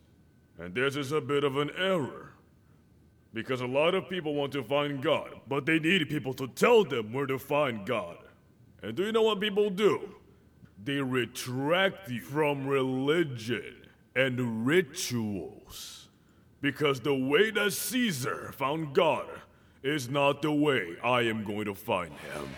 And 0.60 0.76
this 0.76 0.95
is 0.95 1.12
a 1.12 1.22
bit 1.22 1.43
of 1.43 1.57
an 1.57 1.72
error. 1.78 2.34
Because 3.34 3.62
a 3.62 3.68
lot 3.68 3.95
of 3.95 4.10
people 4.10 4.34
want 4.34 4.51
to 4.53 4.64
find 4.64 5.01
God, 5.01 5.39
but 5.47 5.66
they 5.66 5.80
need 5.80 6.10
people 6.10 6.34
to 6.34 6.47
tell 6.47 6.84
them 6.84 7.14
where 7.14 7.28
to 7.28 7.38
find 7.38 7.86
God. 7.86 8.18
And 8.82 8.95
do 8.95 9.03
you 9.03 9.12
know 9.12 9.22
what 9.22 9.39
people 9.39 9.70
do? 9.70 10.16
They 10.84 10.95
retract 10.95 12.10
you 12.10 12.22
from 12.22 12.68
religion 12.68 13.76
and 14.16 14.66
rituals. 14.66 16.07
Because 16.62 16.99
the 16.99 17.14
way 17.14 17.51
that 17.51 17.72
Caesar 17.72 18.51
found 18.57 18.93
God 18.93 19.28
is 19.84 20.10
not 20.10 20.41
the 20.41 20.51
way 20.51 20.95
I 21.03 21.22
am 21.22 21.43
going 21.43 21.66
to 21.66 21.76
find 21.76 22.12
him. 22.12 22.49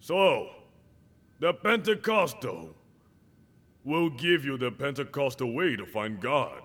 So, 0.00 0.48
the 1.38 1.54
Pentecostal 1.54 2.74
will 3.84 4.10
give 4.10 4.44
you 4.44 4.56
the 4.56 4.70
Pentecostal 4.70 5.52
way 5.52 5.76
to 5.76 5.86
find 5.86 6.20
God, 6.20 6.62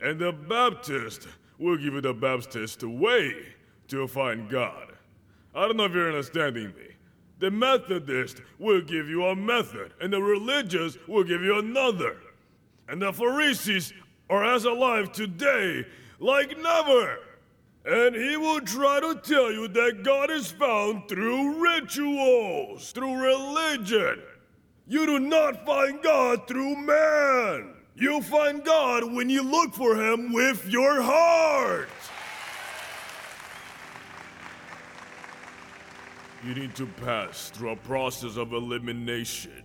and 0.00 0.18
the 0.18 0.32
Baptist 0.32 1.28
will 1.58 1.76
give 1.76 1.94
you 1.94 2.00
the 2.00 2.14
Baptist 2.14 2.82
way 2.82 3.34
to 3.88 4.06
find 4.06 4.48
God. 4.48 4.92
I 5.54 5.66
don't 5.66 5.76
know 5.76 5.84
if 5.84 5.92
you're 5.92 6.08
understanding 6.08 6.68
me. 6.68 6.94
The 7.40 7.50
Methodist 7.50 8.42
will 8.58 8.82
give 8.82 9.08
you 9.08 9.24
a 9.26 9.34
method, 9.34 9.94
and 10.00 10.12
the 10.12 10.22
religious 10.22 10.96
will 11.08 11.24
give 11.24 11.42
you 11.42 11.58
another. 11.58 12.16
And 12.88 13.00
the 13.00 13.12
Pharisees 13.12 13.92
are 14.28 14.44
as 14.44 14.64
alive 14.64 15.12
today 15.12 15.84
like 16.18 16.56
never. 16.58 17.18
And 17.84 18.14
he 18.14 18.36
will 18.36 18.60
try 18.60 19.00
to 19.00 19.14
tell 19.22 19.50
you 19.50 19.66
that 19.68 20.02
God 20.02 20.30
is 20.30 20.52
found 20.52 21.08
through 21.08 21.62
rituals, 21.62 22.92
through 22.92 23.16
religion. 23.16 24.20
You 24.90 25.06
do 25.06 25.20
not 25.20 25.64
find 25.64 26.02
God 26.02 26.48
through 26.48 26.74
man. 26.74 27.74
You 27.94 28.20
find 28.22 28.64
God 28.64 29.04
when 29.04 29.30
you 29.30 29.40
look 29.44 29.72
for 29.72 29.94
him 29.94 30.32
with 30.32 30.66
your 30.66 31.00
heart. 31.00 31.88
You 36.44 36.56
need 36.56 36.74
to 36.74 36.86
pass 36.86 37.50
through 37.50 37.70
a 37.70 37.76
process 37.76 38.36
of 38.36 38.52
elimination 38.52 39.62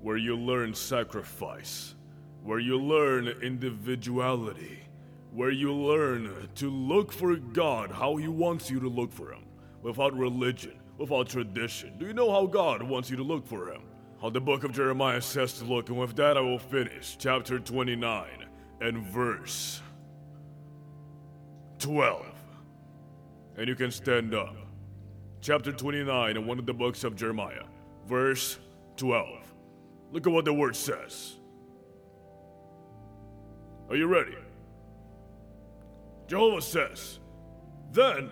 where 0.00 0.16
you 0.16 0.38
learn 0.38 0.72
sacrifice, 0.72 1.94
where 2.42 2.60
you 2.60 2.80
learn 2.80 3.28
individuality, 3.42 4.84
where 5.32 5.50
you 5.50 5.70
learn 5.70 6.48
to 6.54 6.70
look 6.70 7.12
for 7.12 7.36
God 7.36 7.90
how 7.90 8.16
He 8.16 8.28
wants 8.28 8.70
you 8.70 8.80
to 8.80 8.88
look 8.88 9.12
for 9.12 9.34
Him, 9.34 9.44
without 9.82 10.16
religion, 10.16 10.81
without 11.02 11.28
tradition. 11.28 11.92
Do 11.98 12.06
you 12.06 12.12
know 12.12 12.30
how 12.30 12.46
God 12.46 12.82
wants 12.82 13.10
you 13.10 13.16
to 13.16 13.22
look 13.22 13.46
for 13.46 13.72
Him? 13.72 13.82
How 14.20 14.30
the 14.30 14.40
book 14.40 14.62
of 14.62 14.72
Jeremiah 14.72 15.20
says 15.20 15.54
to 15.54 15.64
look, 15.64 15.88
and 15.88 15.98
with 15.98 16.14
that 16.16 16.36
I 16.36 16.40
will 16.40 16.58
finish. 16.58 17.16
Chapter 17.18 17.58
29 17.58 18.26
and 18.80 19.02
verse 19.08 19.82
12. 21.80 22.24
And 23.56 23.68
you 23.68 23.74
can 23.74 23.90
stand 23.90 24.34
up 24.34 24.56
chapter 25.40 25.72
29 25.72 26.36
in 26.36 26.46
one 26.46 26.58
of 26.60 26.66
the 26.66 26.72
books 26.72 27.02
of 27.02 27.16
Jeremiah, 27.16 27.64
verse 28.06 28.58
12. 28.96 29.28
Look 30.12 30.26
at 30.26 30.32
what 30.32 30.44
the 30.44 30.54
word 30.54 30.76
says. 30.76 31.34
Are 33.90 33.96
you 33.96 34.06
ready? 34.06 34.36
Jehovah 36.28 36.62
says, 36.62 37.18
Then 37.90 38.30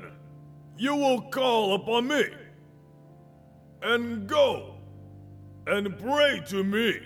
you 0.78 0.94
will 0.94 1.20
call 1.22 1.74
upon 1.74 2.06
me 2.06 2.24
and 3.82 4.26
go 4.26 4.74
and 5.66 5.98
pray 5.98 6.42
to 6.48 6.64
me, 6.64 7.00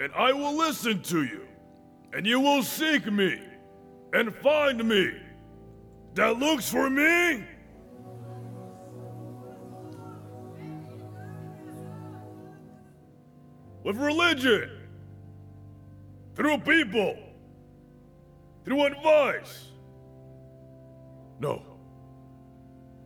and 0.00 0.12
I 0.14 0.32
will 0.32 0.56
listen 0.56 1.02
to 1.02 1.24
you, 1.24 1.46
and 2.12 2.26
you 2.26 2.40
will 2.40 2.62
seek 2.62 3.10
me 3.10 3.40
and 4.12 4.34
find 4.36 4.86
me. 4.88 5.12
That 6.14 6.38
looks 6.38 6.68
for 6.68 6.90
me 6.90 7.44
with 13.84 13.96
religion, 13.96 14.70
through 16.34 16.58
people, 16.58 17.16
through 18.64 18.84
advice. 18.84 19.68
No, 21.38 21.62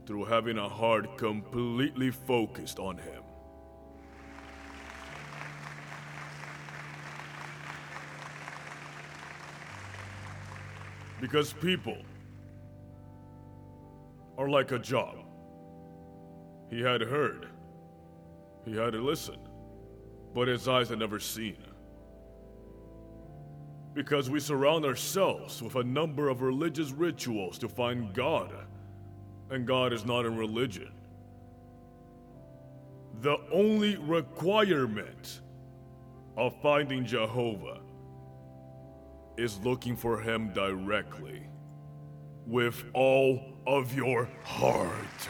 through 0.06 0.24
having 0.24 0.58
a 0.58 0.68
heart 0.68 1.16
completely 1.18 2.10
focused 2.10 2.78
on 2.78 2.98
Him. 2.98 3.22
Because 11.20 11.52
people 11.52 11.98
are 14.36 14.48
like 14.48 14.72
a 14.72 14.78
Job. 14.78 15.16
He 16.70 16.80
had 16.80 17.00
heard, 17.00 17.48
he 18.64 18.76
had 18.76 18.94
listened 18.94 19.48
but 20.34 20.48
his 20.48 20.66
eyes 20.66 20.88
had 20.88 20.98
never 20.98 21.20
seen. 21.20 21.56
Because 23.94 24.28
we 24.28 24.40
surround 24.40 24.84
ourselves 24.84 25.62
with 25.62 25.76
a 25.76 25.84
number 25.84 26.28
of 26.28 26.42
religious 26.42 26.90
rituals 26.90 27.56
to 27.58 27.68
find 27.68 28.12
God, 28.12 28.63
and 29.54 29.66
God 29.66 29.92
is 29.92 30.04
not 30.04 30.26
in 30.26 30.36
religion. 30.36 30.90
The 33.20 33.38
only 33.52 33.96
requirement 33.96 35.40
of 36.36 36.60
finding 36.60 37.06
Jehovah 37.06 37.78
is 39.36 39.58
looking 39.60 39.96
for 39.96 40.20
Him 40.20 40.52
directly 40.52 41.46
with 42.46 42.84
all 42.92 43.40
of 43.66 43.94
your 43.94 44.28
heart. 44.42 45.28